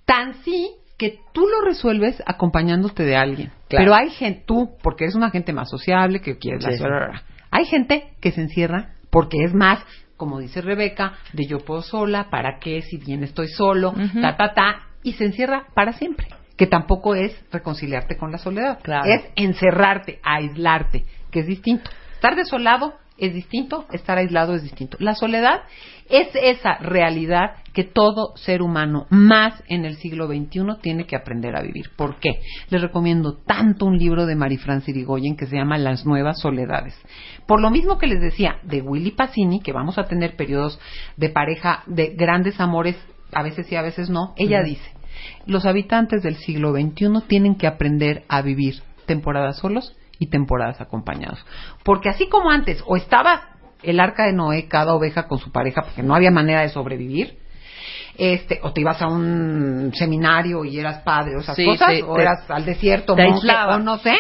Tan 0.06 0.34
sí 0.44 0.72
que 0.98 1.20
tú 1.34 1.48
lo 1.48 1.62
resuelves 1.66 2.22
acompañándote 2.25 3.04
de 3.04 3.16
alguien. 3.16 3.51
Claro. 3.72 3.86
Pero 3.86 3.96
hay 3.96 4.10
gente, 4.10 4.44
tú, 4.46 4.75
porque 4.84 5.06
eres 5.06 5.16
una 5.16 5.32
gente 5.32 5.54
más 5.54 5.70
sociable, 5.70 6.20
que 6.20 6.38
quieres 6.38 6.66
Sí. 6.66 6.84
Hay 7.51 7.66
gente 7.66 8.13
que 8.20 8.32
se 8.32 8.42
encierra 8.42 8.96
porque 9.10 9.38
es 9.44 9.54
más, 9.54 9.80
como 10.18 10.40
dice 10.40 10.62
Rebeca, 10.62 11.13
de 11.34 11.46
yo 11.46 11.60
puedo 11.60 11.82
sola, 11.82 12.30
¿para 12.30 12.60
qué? 12.60 12.82
Si 12.82 12.98
bien 12.98 13.24
estoy 13.24 13.48
solo, 13.48 13.94
ta, 14.22 14.36
ta, 14.36 14.54
ta, 14.54 14.88
y 15.04 15.13
se 15.13 15.25
encierra 15.25 15.68
para 15.74 15.94
siempre. 15.94 16.28
Que 16.58 16.68
tampoco 16.68 17.16
es 17.16 17.34
reconciliarte 17.51 18.18
con 18.18 18.32
la 18.32 18.38
soledad. 18.38 18.80
Claro. 18.84 19.10
Es 19.10 19.24
encerrarte, 19.36 20.20
aislarte, 20.22 21.06
que 21.32 21.40
es 21.40 21.48
distinto. 21.48 21.90
Estar 22.13 22.36
desolado 22.36 22.94
es 23.18 23.34
distinto, 23.34 23.86
estar 23.91 24.18
aislado 24.18 24.56
es 24.56 24.63
distinto. 24.63 24.98
La 25.00 25.15
soledad 25.15 25.62
es 26.10 26.27
esa 26.34 26.77
realidad 26.77 27.56
que 27.74 27.84
todo 27.84 28.36
ser 28.36 28.62
humano, 28.62 29.06
más 29.10 29.63
en 29.68 29.86
el 29.86 29.96
siglo 29.98 30.27
XXI, 30.27 30.82
tiene 30.82 31.06
que 31.06 31.15
aprender 31.15 31.56
a 31.56 31.62
vivir. 31.62 31.91
¿Por 31.96 32.20
qué? 32.20 32.41
Les 32.70 32.82
recomiendo 32.82 33.38
tanto 33.38 33.86
un 33.86 33.98
libro 33.98 34.25
de 34.25 34.36
Marifran 34.36 34.82
Sirigoyen 34.82 35.36
que 35.36 35.46
se 35.46 35.56
llama 35.56 35.77
Las 35.77 36.06
Nuevas 36.06 36.39
Soledades. 36.39 37.00
Por 37.46 37.62
lo 37.62 37.70
mismo 37.70 37.98
que 37.98 38.08
les 38.08 38.22
decía 38.22 38.58
de 38.63 38.82
Willy 38.82 39.12
Pacini, 39.12 39.62
que 39.62 39.72
vamos 39.72 39.98
a 39.98 40.06
tener 40.06 40.36
periodos 40.36 40.80
de 41.16 41.29
pareja, 41.29 41.83
de 41.85 42.16
grandes 42.16 42.59
amores, 42.59 42.98
a 43.31 43.44
veces 43.44 43.68
sí, 43.68 43.75
a 43.75 43.81
veces 43.81 44.09
no, 44.09 44.33
ella 44.35 44.64
dice, 44.64 44.90
los 45.46 45.66
habitantes 45.66 46.24
del 46.24 46.35
siglo 46.35 46.74
XXI 46.74 47.22
tienen 47.27 47.55
que 47.55 47.68
aprender 47.68 48.24
a 48.27 48.42
vivir 48.42 48.81
temporadas 49.05 49.57
solos 49.59 49.96
y 50.22 50.27
temporadas 50.27 50.79
acompañados. 50.79 51.44
Porque 51.84 52.07
así 52.10 52.29
como 52.29 52.51
antes, 52.51 52.84
o 52.86 52.96
estaba 52.96 53.50
el 53.81 54.00
arca 54.00 54.25
de 54.27 54.34
Noé, 54.34 54.68
cada 54.68 54.94
oveja 54.94 55.27
con 55.27 55.40
su 55.40 55.51
pareja, 55.51 55.81
porque 55.81 56.03
no 56.03 56.14
había 56.16 56.29
manera 56.29 56.62
de 56.62 56.70
sobrevivir, 56.70 57.40
este, 58.18 58.60
o 58.62 58.72
te 58.72 58.81
ibas 58.81 59.01
a 59.01 59.07
un 59.07 59.92
seminario 59.96 60.64
y 60.64 60.77
eras 60.77 61.00
padre 61.00 61.36
o 61.36 61.40
esas 61.40 61.55
Sí, 61.55 61.66
cosas, 61.66 61.90
o 62.07 62.14
te- 62.16 62.22
eras 62.22 62.50
al 62.51 62.66
desierto, 62.66 63.16
te 63.16 63.24
monje, 63.24 63.48
aislaba. 63.50 63.77
o 63.77 63.79
no 63.79 63.98
sé. 63.98 64.14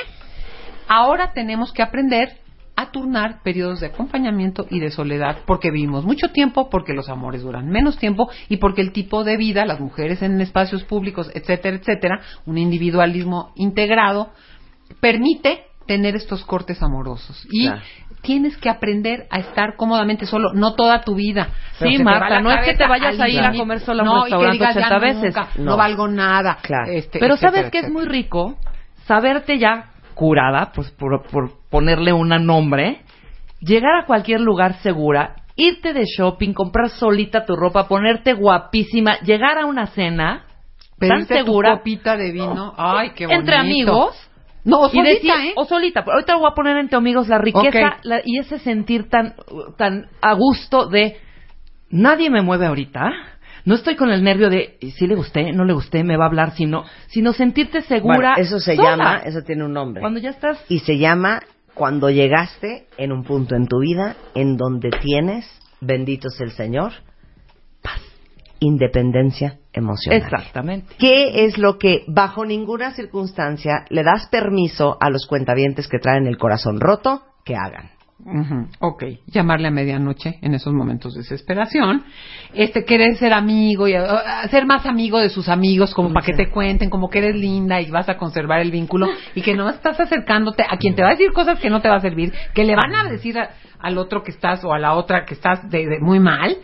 Ahora 0.87 1.33
tenemos 1.33 1.71
que 1.71 1.83
aprender 1.83 2.37
a 2.75 2.89
turnar 2.89 3.43
periodos 3.43 3.81
de 3.81 3.87
acompañamiento 3.87 4.65
y 4.71 4.79
de 4.79 4.89
soledad 4.89 5.39
porque 5.45 5.69
vivimos 5.69 6.03
mucho 6.03 6.29
tiempo, 6.31 6.69
porque 6.71 6.93
los 6.93 7.09
amores 7.09 7.43
duran 7.43 7.67
menos 7.69 7.97
tiempo 7.99 8.31
y 8.49 8.57
porque 8.57 8.81
el 8.81 8.91
tipo 8.91 9.23
de 9.23 9.37
vida, 9.37 9.65
las 9.65 9.79
mujeres 9.79 10.23
en 10.23 10.41
espacios 10.41 10.83
públicos, 10.85 11.29
etcétera, 11.35 11.77
etcétera, 11.77 12.21
un 12.47 12.57
individualismo 12.57 13.51
integrado, 13.55 14.31
permite 14.99 15.65
tener 15.87 16.15
estos 16.15 16.43
cortes 16.45 16.81
amorosos. 16.81 17.45
Y 17.51 17.65
Claro. 17.67 17.81
tienes 18.21 18.55
que 18.57 18.69
aprender 18.69 19.27
a 19.31 19.39
estar 19.39 19.75
cómodamente 19.75 20.25
solo, 20.25 20.53
no 20.53 20.75
toda 20.75 21.01
tu 21.01 21.15
vida. 21.15 21.49
Pero 21.79 21.91
Sí, 21.91 22.03
Marta, 22.03 22.39
no 22.39 22.51
es 22.51 22.65
que 22.65 22.75
te 22.75 22.87
vayas 22.87 23.19
a 23.19 23.27
ir 23.27 23.39
a 23.39 23.51
comer 23.53 23.79
sola 23.81 24.03
a 24.03 24.05
un 24.05 24.09
No, 24.11 24.17
y 24.19 24.29
que 24.29 24.35
restaurante 24.37 24.57
digas, 24.57 24.75
ya 24.75 24.81
80 24.81 24.99
veces. 24.99 25.35
nunca, 25.35 25.47
no. 25.57 25.63
No. 25.71 25.77
valgo 25.77 26.07
nada. 26.07 26.57
Claro. 26.61 26.91
este, 26.91 27.19
Pero 27.19 27.33
etcétera, 27.33 27.51
sabes 27.63 27.71
que 27.71 27.79
es 27.79 27.89
muy 27.91 28.05
rico 28.05 28.57
saberte 29.05 29.57
ya 29.57 29.91
curada, 30.13 30.71
pues 30.73 30.91
por, 30.91 31.23
por 31.23 31.51
ponerle 31.69 32.13
un 32.13 32.29
nombre, 32.45 33.01
llegar 33.59 33.95
a 34.01 34.05
cualquier 34.05 34.39
lugar 34.41 34.75
segura, 34.81 35.35
irte 35.55 35.93
de 35.93 36.05
shopping, 36.05 36.53
comprar 36.53 36.89
solita 36.89 37.45
tu 37.45 37.55
ropa, 37.55 37.87
ponerte 37.87 38.33
guapísima, 38.33 39.19
llegar 39.21 39.57
a 39.57 39.65
una 39.65 39.87
cena 39.87 40.45
tan 40.99 41.09
Pedirte 41.09 41.39
tu 41.39 41.45
segura 41.45 41.77
copita 41.77 42.15
de 42.15 42.31
vino. 42.31 42.73
Ay, 42.77 43.11
qué 43.15 43.25
bonito. 43.25 43.39
entre 43.41 43.55
amigos. 43.55 44.30
No, 44.63 44.81
o 44.81 44.89
y 44.93 45.01
decir, 45.01 45.21
solita, 45.31 45.45
¿eh? 45.47 45.53
o 45.55 45.65
solita, 45.65 45.99
ahorita 46.05 46.35
voy 46.35 46.47
a 46.51 46.53
poner 46.55 46.77
entre 46.77 46.97
amigos 46.97 47.27
la 47.27 47.39
riqueza 47.39 47.97
la- 48.03 48.21
y 48.23 48.37
ese 48.39 48.59
sentir 48.59 49.09
tan, 49.09 49.33
tan 49.77 50.07
a 50.21 50.33
gusto 50.33 50.87
de 50.87 51.17
nadie 51.89 52.29
me 52.29 52.41
mueve 52.41 52.67
ahorita. 52.67 53.09
No 53.63 53.75
estoy 53.75 53.95
con 53.95 54.09
el 54.11 54.23
nervio 54.23 54.49
de 54.49 54.77
si 54.97 55.05
le 55.07 55.15
gusté, 55.15 55.51
no 55.51 55.65
le 55.65 55.73
gusté, 55.73 56.03
me 56.03 56.17
va 56.17 56.25
a 56.25 56.27
hablar, 56.27 56.51
sino, 56.55 56.83
sino 57.07 57.31
sentirte 57.33 57.81
segura. 57.81 58.15
Bueno, 58.33 58.33
eso 58.37 58.59
se 58.59 58.75
sola. 58.75 58.89
llama, 58.89 59.17
eso 59.25 59.41
tiene 59.43 59.63
un 59.65 59.73
nombre. 59.73 60.01
Cuando 60.01 60.19
ya 60.19 60.31
estás. 60.31 60.63
Y 60.69 60.79
se 60.79 60.97
llama 60.97 61.41
cuando 61.75 62.09
llegaste 62.09 62.87
en 62.97 63.11
un 63.11 63.23
punto 63.23 63.55
en 63.55 63.67
tu 63.67 63.79
vida 63.79 64.15
en 64.35 64.57
donde 64.57 64.89
tienes, 64.89 65.47
bendito 65.79 66.29
sea 66.29 66.45
el 66.47 66.51
Señor, 66.53 66.91
paz, 67.83 68.01
independencia 68.59 69.57
emocional. 69.73 70.21
Exactamente. 70.21 70.95
¿Qué 70.97 71.45
es 71.45 71.57
lo 71.57 71.77
que 71.77 72.03
bajo 72.07 72.45
ninguna 72.45 72.91
circunstancia 72.91 73.85
le 73.89 74.03
das 74.03 74.27
permiso 74.29 74.97
a 74.99 75.09
los 75.09 75.25
cuentavientes 75.27 75.87
que 75.87 75.99
traen 75.99 76.27
el 76.27 76.37
corazón 76.37 76.79
roto 76.79 77.21
que 77.45 77.55
hagan? 77.55 77.91
Ujú, 78.23 78.67
Ok, 78.81 79.03
llamarle 79.25 79.69
a 79.69 79.71
medianoche 79.71 80.37
en 80.43 80.53
esos 80.53 80.71
momentos 80.73 81.15
de 81.15 81.21
desesperación, 81.21 82.03
este 82.53 82.85
querer 82.85 83.15
ser 83.15 83.33
amigo 83.33 83.87
y 83.87 83.95
uh, 83.95 84.03
uh, 84.03 84.47
ser 84.51 84.67
más 84.67 84.85
amigo 84.85 85.17
de 85.17 85.29
sus 85.31 85.49
amigos, 85.49 85.91
como 85.95 86.13
para 86.13 86.23
que 86.27 86.33
te 86.33 86.51
cuenten, 86.51 86.91
como 86.91 87.09
que 87.09 87.17
eres 87.17 87.35
linda 87.35 87.81
y 87.81 87.89
vas 87.89 88.09
a 88.09 88.17
conservar 88.17 88.59
el 88.59 88.69
vínculo 88.69 89.07
y 89.33 89.41
que 89.41 89.55
no 89.55 89.67
estás 89.69 89.99
acercándote 89.99 90.63
a 90.69 90.77
quien 90.77 90.93
te 90.93 91.01
va 91.01 91.07
a 91.07 91.11
decir 91.13 91.31
cosas 91.33 91.59
que 91.59 91.71
no 91.71 91.81
te 91.81 91.89
va 91.89 91.95
a 91.95 91.99
servir, 92.01 92.31
que 92.53 92.63
le 92.63 92.75
van 92.75 92.93
a 92.93 93.09
decir 93.09 93.39
a- 93.39 93.53
al 93.79 93.97
otro 93.97 94.21
que 94.21 94.29
estás 94.29 94.63
o 94.63 94.71
a 94.71 94.77
la 94.77 94.93
otra 94.93 95.25
que 95.25 95.33
estás 95.33 95.67
de, 95.71 95.87
de 95.87 95.99
muy 95.99 96.19
mal. 96.19 96.57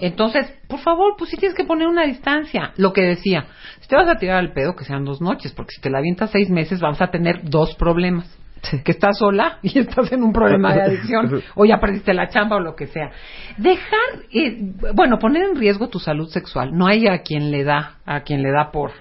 Entonces, 0.00 0.50
por 0.66 0.80
favor, 0.80 1.14
pues 1.18 1.30
sí 1.30 1.36
tienes 1.36 1.56
que 1.56 1.64
poner 1.64 1.86
una 1.86 2.04
distancia. 2.04 2.72
Lo 2.76 2.92
que 2.92 3.02
decía, 3.02 3.46
si 3.80 3.88
te 3.88 3.96
vas 3.96 4.08
a 4.08 4.16
tirar 4.16 4.38
al 4.38 4.52
pedo, 4.52 4.74
que 4.74 4.84
sean 4.84 5.04
dos 5.04 5.20
noches, 5.20 5.52
porque 5.52 5.74
si 5.74 5.80
te 5.80 5.90
la 5.90 5.98
avientas 5.98 6.30
seis 6.30 6.48
meses, 6.48 6.80
vas 6.80 7.00
a 7.02 7.10
tener 7.10 7.42
dos 7.44 7.74
problemas 7.76 8.38
que 8.84 8.92
estás 8.92 9.18
sola 9.18 9.58
y 9.62 9.78
estás 9.78 10.10
en 10.12 10.22
un 10.22 10.32
problema 10.32 10.74
de 10.74 10.82
adicción 10.82 11.42
o 11.54 11.64
ya 11.64 11.78
perdiste 11.78 12.14
la 12.14 12.28
chamba 12.28 12.56
o 12.56 12.60
lo 12.60 12.74
que 12.74 12.86
sea. 12.86 13.10
Dejar, 13.56 14.24
eh, 14.32 14.58
bueno, 14.94 15.18
poner 15.18 15.42
en 15.44 15.56
riesgo 15.56 15.88
tu 15.88 15.98
salud 15.98 16.28
sexual. 16.28 16.70
No 16.72 16.86
hay 16.86 17.06
a 17.06 17.22
quien 17.22 17.50
le 17.50 17.64
da, 17.64 17.98
a 18.06 18.20
quien 18.20 18.42
le 18.42 18.50
da 18.50 18.70
por 18.70 18.92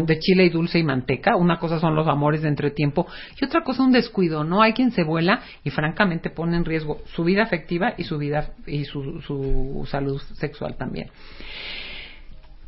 de 0.00 0.18
chile 0.18 0.44
y 0.44 0.50
dulce 0.50 0.78
y 0.78 0.82
manteca. 0.82 1.36
Una 1.36 1.58
cosa 1.58 1.78
son 1.80 1.94
los 1.94 2.06
amores 2.08 2.42
de 2.42 2.48
entretiempo 2.48 3.06
y 3.40 3.44
otra 3.44 3.62
cosa 3.62 3.82
un 3.82 3.92
descuido. 3.92 4.44
No 4.44 4.62
hay 4.62 4.72
quien 4.72 4.90
se 4.90 5.04
vuela 5.04 5.40
y 5.62 5.70
francamente 5.70 6.30
pone 6.30 6.56
en 6.56 6.64
riesgo 6.64 6.98
su 7.14 7.24
vida 7.24 7.42
afectiva 7.42 7.94
y 7.96 8.04
su 8.04 8.18
vida 8.18 8.50
y 8.66 8.84
su, 8.84 9.20
su 9.22 9.86
salud 9.90 10.20
sexual 10.34 10.76
también. 10.76 11.08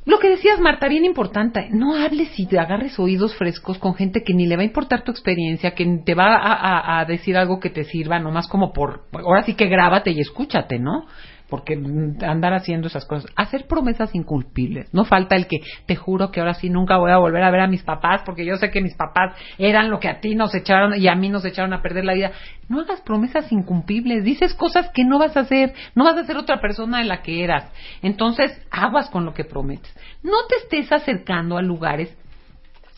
Lo 0.04 0.20
que 0.20 0.28
decías, 0.30 0.60
Marta, 0.60 0.86
bien 0.86 1.04
importante, 1.04 1.68
no 1.72 1.96
hables 1.96 2.38
y 2.38 2.46
te 2.46 2.60
agarres 2.60 2.96
oídos 3.00 3.34
frescos 3.34 3.76
con 3.78 3.96
gente 3.96 4.22
que 4.22 4.34
ni 4.34 4.46
le 4.46 4.54
va 4.54 4.62
a 4.62 4.64
importar 4.64 5.02
tu 5.02 5.10
experiencia, 5.10 5.72
que 5.74 5.84
te 6.04 6.14
va 6.14 6.36
a, 6.36 6.52
a- 6.52 7.00
a 7.00 7.04
decir 7.06 7.36
algo 7.36 7.58
que 7.58 7.70
te 7.70 7.82
sirva, 7.82 8.20
nomás 8.20 8.46
como 8.46 8.72
por, 8.72 9.06
ahora 9.12 9.42
sí 9.42 9.54
que 9.54 9.66
grábate 9.66 10.12
y 10.12 10.20
escúchate, 10.20 10.78
¿no? 10.78 11.06
Porque 11.48 11.74
andar 11.74 12.54
haciendo 12.54 12.88
esas 12.88 13.04
cosas. 13.04 13.30
Hacer 13.36 13.66
promesas 13.66 14.14
incumplibles. 14.14 14.92
No 14.92 15.04
falta 15.04 15.36
el 15.36 15.46
que 15.46 15.58
te 15.86 15.96
juro 15.96 16.30
que 16.30 16.40
ahora 16.40 16.54
sí 16.54 16.70
nunca 16.70 16.96
voy 16.96 17.12
a 17.12 17.18
volver 17.18 17.42
a 17.42 17.50
ver 17.50 17.60
a 17.60 17.66
mis 17.68 17.82
papás 17.82 18.22
porque 18.24 18.44
yo 18.44 18.56
sé 18.56 18.70
que 18.70 18.80
mis 18.80 18.94
papás 18.94 19.34
eran 19.58 19.90
lo 19.90 20.00
que 20.00 20.08
a 20.08 20.20
ti 20.20 20.34
nos 20.34 20.54
echaron 20.54 21.00
y 21.00 21.08
a 21.08 21.14
mí 21.14 21.28
nos 21.28 21.44
echaron 21.44 21.72
a 21.72 21.82
perder 21.82 22.04
la 22.04 22.14
vida. 22.14 22.32
No 22.68 22.80
hagas 22.80 23.00
promesas 23.02 23.50
incumplibles. 23.52 24.24
Dices 24.24 24.54
cosas 24.54 24.90
que 24.92 25.04
no 25.04 25.18
vas 25.18 25.36
a 25.36 25.40
hacer. 25.40 25.74
No 25.94 26.04
vas 26.04 26.16
a 26.16 26.24
ser 26.24 26.36
otra 26.36 26.60
persona 26.60 26.98
de 26.98 27.04
la 27.04 27.22
que 27.22 27.44
eras. 27.44 27.70
Entonces, 28.02 28.60
aguas 28.70 29.08
con 29.10 29.24
lo 29.24 29.34
que 29.34 29.44
prometes. 29.44 29.94
No 30.22 30.46
te 30.48 30.56
estés 30.56 30.90
acercando 30.92 31.58
a 31.58 31.62
lugares 31.62 32.16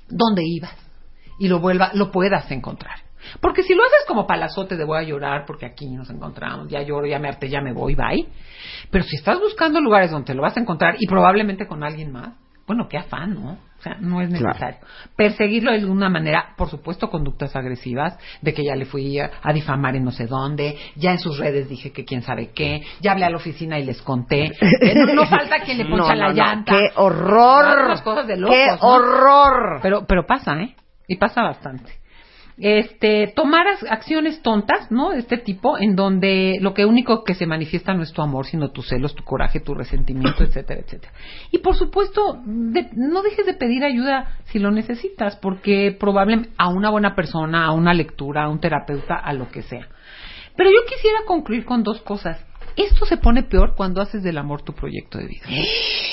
donde 0.09 0.43
ibas 0.45 0.75
y 1.39 1.49
lo 1.49 1.61
vuelva, 1.61 1.91
lo 1.95 2.11
puedas 2.11 2.51
encontrar. 2.51 3.08
Porque 3.41 3.63
si 3.63 3.75
lo 3.75 3.83
haces 3.83 4.05
como 4.07 4.27
palazote 4.27 4.77
de 4.77 4.85
voy 4.85 4.99
a 4.99 5.03
llorar 5.03 5.45
porque 5.47 5.67
aquí 5.67 5.89
nos 5.89 6.11
encontramos, 6.11 6.69
ya 6.69 6.83
lloro, 6.83 7.07
ya 7.07 7.19
me 7.19 7.29
harté, 7.29 7.49
ya 7.49 7.61
me 7.61 7.73
voy, 7.73 7.95
bye. 7.95 8.27
Pero 8.91 9.05
si 9.05 9.17
estás 9.17 9.39
buscando 9.41 9.81
lugares 9.81 10.11
donde 10.11 10.35
lo 10.35 10.43
vas 10.43 10.57
a 10.57 10.61
encontrar 10.61 10.97
y 10.99 11.07
probablemente 11.07 11.67
con 11.67 11.83
alguien 11.83 12.13
más, 12.13 12.35
bueno, 12.69 12.87
qué 12.87 12.99
afán, 12.99 13.35
¿no? 13.35 13.53
O 13.53 13.83
sea, 13.83 13.97
no 13.99 14.21
es 14.21 14.29
necesario. 14.29 14.79
Perseguirlo 15.17 15.71
de 15.71 15.79
alguna 15.79 16.11
manera, 16.11 16.53
por 16.57 16.69
supuesto, 16.69 17.09
conductas 17.09 17.57
agresivas, 17.57 18.19
de 18.43 18.53
que 18.53 18.63
ya 18.63 18.77
le 18.77 18.85
fui 18.85 19.19
a, 19.19 19.31
a 19.43 19.53
difamar 19.55 19.97
en 19.97 20.05
no 20.05 20.11
sé 20.11 20.27
dónde, 20.27 20.77
ya 20.95 21.13
en 21.13 21.19
sus 21.19 21.39
redes 21.39 21.69
dije 21.69 21.93
que 21.93 22.05
quién 22.05 22.21
sabe 22.21 22.51
qué, 22.51 22.83
ya 23.01 23.13
hablé 23.13 23.25
a 23.25 23.31
la 23.31 23.37
oficina 23.39 23.79
y 23.79 23.85
les 23.85 24.03
conté. 24.03 24.53
Eh, 24.81 24.95
no, 24.95 25.15
no 25.15 25.27
falta 25.27 25.61
quien 25.61 25.79
le 25.79 25.85
poncha 25.89 26.15
no, 26.15 26.21
la 26.21 26.29
no, 26.29 26.35
llanta. 26.35 26.73
¡Qué 26.73 26.89
horror! 26.97 28.03
Cosas 28.03 28.27
de 28.27 28.37
locos, 28.37 28.55
¡Qué 28.55 28.69
horror! 28.81 29.79
Pero, 29.81 30.05
pero 30.07 30.27
pasa, 30.27 30.53
¿eh? 30.61 30.75
Y 31.07 31.17
pasa 31.17 31.43
bastante. 31.43 31.91
Este, 32.61 33.33
tomar 33.37 33.67
acciones 33.89 34.43
tontas, 34.43 34.91
¿no? 34.91 35.11
De 35.11 35.21
este 35.21 35.37
tipo, 35.39 35.79
en 35.79 35.95
donde 35.95 36.57
lo 36.61 36.75
que 36.75 36.85
único 36.87 37.23
que 37.23 37.35
se 37.35 37.47
manifiesta 37.47 37.95
no 37.95 38.03
es 38.03 38.13
tu 38.13 38.21
amor, 38.21 38.47
sino 38.47 38.71
tus 38.73 38.89
celos, 38.89 39.15
tu 39.15 39.23
coraje, 39.23 39.61
tu 39.61 39.75
resentimiento, 39.75 40.43
etcétera, 40.43 40.81
etcétera. 40.81 41.13
Y 41.53 41.59
por 41.59 41.77
supuesto, 41.77 42.41
de- 42.45 42.89
no 42.95 43.23
dejes 43.23 43.47
de 43.47 43.55
pedir 43.55 43.85
ayuda 43.85 44.39
si 44.47 44.59
lo 44.59 44.73
necesitas, 44.73 45.37
porque 45.37 45.97
probablemente 45.99 46.51
a 46.59 46.69
una 46.69 46.91
buena 46.91 47.15
persona, 47.15 47.65
a 47.67 47.73
una 47.73 47.95
lectura, 47.95 48.45
a 48.45 48.49
un 48.49 48.59
terapeuta, 48.59 49.15
a 49.15 49.33
lo 49.35 49.49
que 49.49 49.63
sea. 49.63 49.87
Pero 50.57 50.71
yo 50.71 50.79
quisiera 50.89 51.19
concluir 51.27 51.65
con 51.65 51.85
dos 51.85 52.01
cosas. 52.03 52.45
Esto 52.77 53.07
se 53.07 53.17
pone 53.19 53.45
peor 53.45 53.75
cuando 53.77 54.01
haces 54.01 54.23
del 54.25 54.39
amor 54.39 54.63
tu 54.63 54.73
proyecto 54.73 55.19
de 55.19 55.27
vida. 55.27 55.47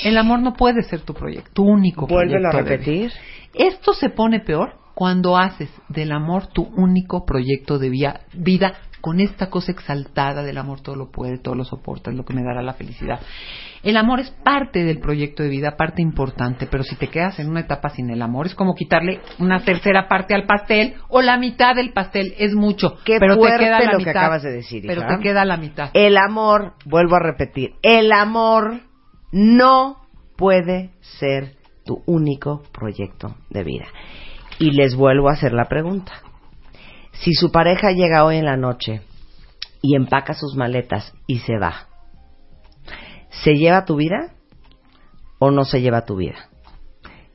El 0.04 0.18
amor 0.18 0.40
no 0.40 0.54
puede 0.54 0.84
ser 0.84 1.02
tu 1.02 1.14
proyecto, 1.16 1.50
tu 1.54 1.64
único 1.64 2.06
Vuélvelo 2.08 2.50
a 2.50 2.52
proyecto 2.52 2.70
de 2.72 2.78
vida. 2.78 2.92
repetir. 3.10 3.12
Esto 3.56 3.94
se 3.94 4.10
pone 4.10 4.40
peor 4.42 4.74
cuando 4.96 5.38
haces 5.38 5.70
del 5.90 6.12
amor 6.12 6.48
tu 6.48 6.64
único 6.64 7.26
proyecto 7.26 7.78
de 7.78 7.90
vía- 7.90 8.22
vida 8.34 8.74
con 9.02 9.20
esta 9.20 9.52
cosa 9.52 9.72
exaltada 9.72 10.42
del 10.42 10.58
amor 10.58 10.82
todo 10.82 10.96
lo 10.96 11.12
puede, 11.12 11.38
todo 11.38 11.54
lo 11.54 11.64
soporta, 11.64 12.10
es 12.10 12.18
lo 12.18 12.26
que 12.26 12.34
me 12.34 12.42
dará 12.42 12.64
la 12.64 12.74
felicidad. 12.74 13.20
El 13.84 13.98
amor 13.98 14.20
es 14.20 14.32
parte 14.44 14.84
del 14.84 14.98
proyecto 15.00 15.44
de 15.44 15.50
vida, 15.50 15.78
parte 15.78 16.02
importante, 16.02 16.66
pero 16.66 16.82
si 16.82 16.96
te 16.96 17.10
quedas 17.10 17.38
en 17.38 17.48
una 17.48 17.60
etapa 17.60 17.90
sin 17.90 18.10
el 18.10 18.20
amor 18.24 18.48
es 18.48 18.56
como 18.56 18.74
quitarle 18.74 19.20
una 19.38 19.64
tercera 19.64 20.08
parte 20.08 20.34
al 20.34 20.48
pastel 20.48 20.96
o 21.10 21.22
la 21.22 21.38
mitad 21.38 21.76
del 21.76 21.94
pastel, 21.94 22.34
es 22.40 22.56
mucho, 22.56 22.98
Qué 23.06 23.18
pero 23.20 23.36
te 23.40 23.58
queda 23.60 23.80
la 23.82 23.86
lo 23.92 23.92
que 24.00 24.06
mitad. 24.06 24.18
acabas 24.18 24.42
de 24.42 24.52
decir, 24.54 24.84
Pero 24.88 25.06
te 25.06 25.20
queda 25.20 25.46
la 25.46 25.58
mitad. 25.58 25.92
El 25.94 26.18
amor, 26.18 26.74
vuelvo 26.86 27.16
a 27.18 27.20
repetir, 27.20 27.74
el 27.84 28.12
amor 28.12 28.80
no 29.32 29.98
puede 30.36 30.92
ser 31.20 31.58
tu 31.86 32.02
único 32.08 32.64
proyecto 32.74 33.36
de 33.52 33.64
vida. 33.64 33.86
Y 34.60 34.72
les 34.72 34.96
vuelvo 34.96 35.30
a 35.30 35.34
hacer 35.34 35.54
la 35.54 35.66
pregunta. 35.66 36.14
Si 37.14 37.34
su 37.34 37.52
pareja 37.52 37.92
llega 37.92 38.26
hoy 38.26 38.38
en 38.38 38.46
la 38.46 38.58
noche 38.58 39.02
y 39.82 39.96
empaca 39.96 40.34
sus 40.34 40.56
maletas 40.56 41.14
y 41.28 41.40
se 41.40 41.58
va, 41.58 41.88
¿se 43.30 43.56
lleva 43.56 43.86
tu 43.86 43.96
vida 43.96 44.34
o 45.40 45.52
no 45.52 45.66
se 45.66 45.82
lleva 45.82 46.06
tu 46.06 46.16
vida? 46.18 46.50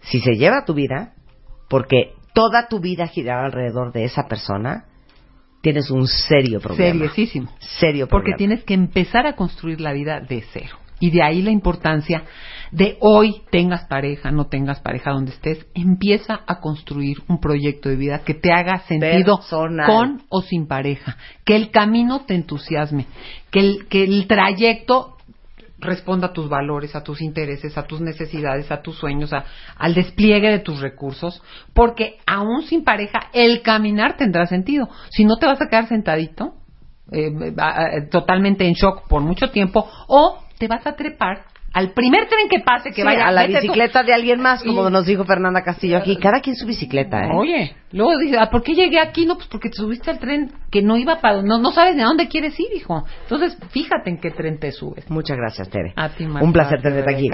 Si 0.02 0.20
se 0.20 0.32
lleva 0.32 0.64
tu 0.64 0.74
vida, 0.74 1.14
porque 1.68 2.14
toda 2.34 2.68
tu 2.68 2.80
vida 2.80 3.06
giraba 3.06 3.44
alrededor 3.44 3.92
de 3.92 4.04
esa 4.04 4.26
persona, 4.28 4.86
tienes 5.62 5.90
un 5.90 6.06
serio 6.06 6.60
problema. 6.60 6.92
Seriosísimo. 6.92 7.50
Serio 7.58 8.08
Porque 8.08 8.32
problema. 8.32 8.36
tienes 8.38 8.64
que 8.64 8.74
empezar 8.74 9.26
a 9.26 9.36
construir 9.36 9.80
la 9.80 9.92
vida 9.92 10.20
de 10.20 10.42
cero. 10.52 10.76
Y 11.00 11.10
de 11.10 11.22
ahí 11.22 11.42
la 11.42 11.50
importancia 11.50 12.24
de 12.72 12.96
hoy, 13.00 13.42
tengas 13.50 13.84
pareja, 13.86 14.30
no 14.30 14.46
tengas 14.46 14.80
pareja 14.80 15.10
donde 15.10 15.32
estés, 15.32 15.66
empieza 15.74 16.40
a 16.46 16.60
construir 16.60 17.18
un 17.28 17.40
proyecto 17.40 17.88
de 17.88 17.96
vida 17.96 18.20
que 18.24 18.34
te 18.34 18.52
haga 18.52 18.80
sentido 18.86 19.38
Personal. 19.38 19.86
con 19.86 20.22
o 20.28 20.42
sin 20.42 20.66
pareja. 20.68 21.16
Que 21.44 21.56
el 21.56 21.70
camino 21.70 22.20
te 22.26 22.34
entusiasme. 22.34 23.06
Que 23.50 23.60
el, 23.60 23.86
que 23.88 24.04
el 24.04 24.26
trayecto 24.28 25.16
responda 25.78 26.28
a 26.28 26.32
tus 26.32 26.48
valores, 26.48 26.94
a 26.94 27.02
tus 27.02 27.22
intereses, 27.22 27.76
a 27.78 27.84
tus 27.86 28.00
necesidades, 28.02 28.70
a 28.70 28.82
tus 28.82 28.96
sueños, 28.98 29.32
a- 29.32 29.44
al 29.76 29.94
despliegue 29.94 30.50
de 30.50 30.58
tus 30.58 30.78
recursos, 30.80 31.42
porque 31.72 32.18
aún 32.26 32.62
sin 32.62 32.84
pareja 32.84 33.30
el 33.32 33.62
caminar 33.62 34.16
tendrá 34.16 34.46
sentido. 34.46 34.88
Si 35.10 35.24
no 35.24 35.38
te 35.38 35.46
vas 35.46 35.60
a 35.62 35.68
quedar 35.68 35.88
sentadito, 35.88 36.52
eh, 37.10 37.30
va- 37.52 37.94
eh, 37.96 38.02
totalmente 38.10 38.66
en 38.66 38.74
shock 38.74 39.08
por 39.08 39.22
mucho 39.22 39.50
tiempo, 39.50 39.88
o 40.06 40.44
te 40.58 40.68
vas 40.68 40.86
a 40.86 40.94
trepar 40.96 41.44
al 41.72 41.92
primer 41.92 42.26
tren 42.28 42.48
que 42.48 42.60
pase 42.60 42.90
que 42.90 42.96
Sí, 42.96 43.02
vaya 43.02 43.28
a 43.28 43.30
la 43.32 43.46
tú. 43.46 43.52
bicicleta 43.52 44.02
de 44.02 44.12
alguien 44.12 44.40
más, 44.40 44.62
como 44.64 44.88
Y- 44.88 44.92
nos 44.92 45.06
dijo 45.06 45.24
Fernanda 45.24 45.62
Castillo 45.62 45.98
aquí. 45.98 46.16
Cada 46.16 46.40
quien 46.40 46.56
su 46.56 46.66
bicicleta, 46.66 47.24
¿eh? 47.26 47.30
Oye, 47.32 47.76
luego 47.92 48.18
dice, 48.18 48.36
¿ah, 48.40 48.50
¿por 48.50 48.62
qué 48.62 48.74
llegué 48.74 48.98
aquí? 48.98 49.24
No, 49.26 49.36
pues 49.36 49.46
porque 49.46 49.68
te 49.68 49.76
subiste 49.76 50.10
al 50.10 50.18
tren 50.18 50.50
que 50.70 50.82
no 50.82 50.96
iba 50.96 51.20
para... 51.20 51.42
No, 51.42 51.58
no 51.58 51.70
sabes 51.70 51.94
ni 51.94 52.02
a 52.02 52.06
dónde 52.06 52.26
quieres 52.28 52.58
ir, 52.58 52.66
hijo. 52.74 53.04
Entonces, 53.22 53.56
fíjate 53.70 54.10
en 54.10 54.18
qué 54.18 54.30
tren 54.32 54.58
te 54.58 54.72
subes. 54.72 55.08
Muchas 55.10 55.36
gracias, 55.36 55.68
Tere. 55.70 55.92
A 55.96 56.08
ti, 56.08 56.26
Marta, 56.26 56.44
Un 56.44 56.52
placer 56.52 56.82
tenerte 56.82 57.14
aquí. 57.14 57.28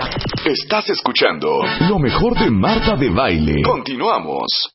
Estás 0.45 0.89
escuchando 0.91 1.61
Lo 1.89 1.99
mejor 1.99 2.39
de 2.39 2.51
Marta 2.51 2.95
de 2.97 3.09
Baile. 3.11 3.63
Continuamos. 3.63 4.73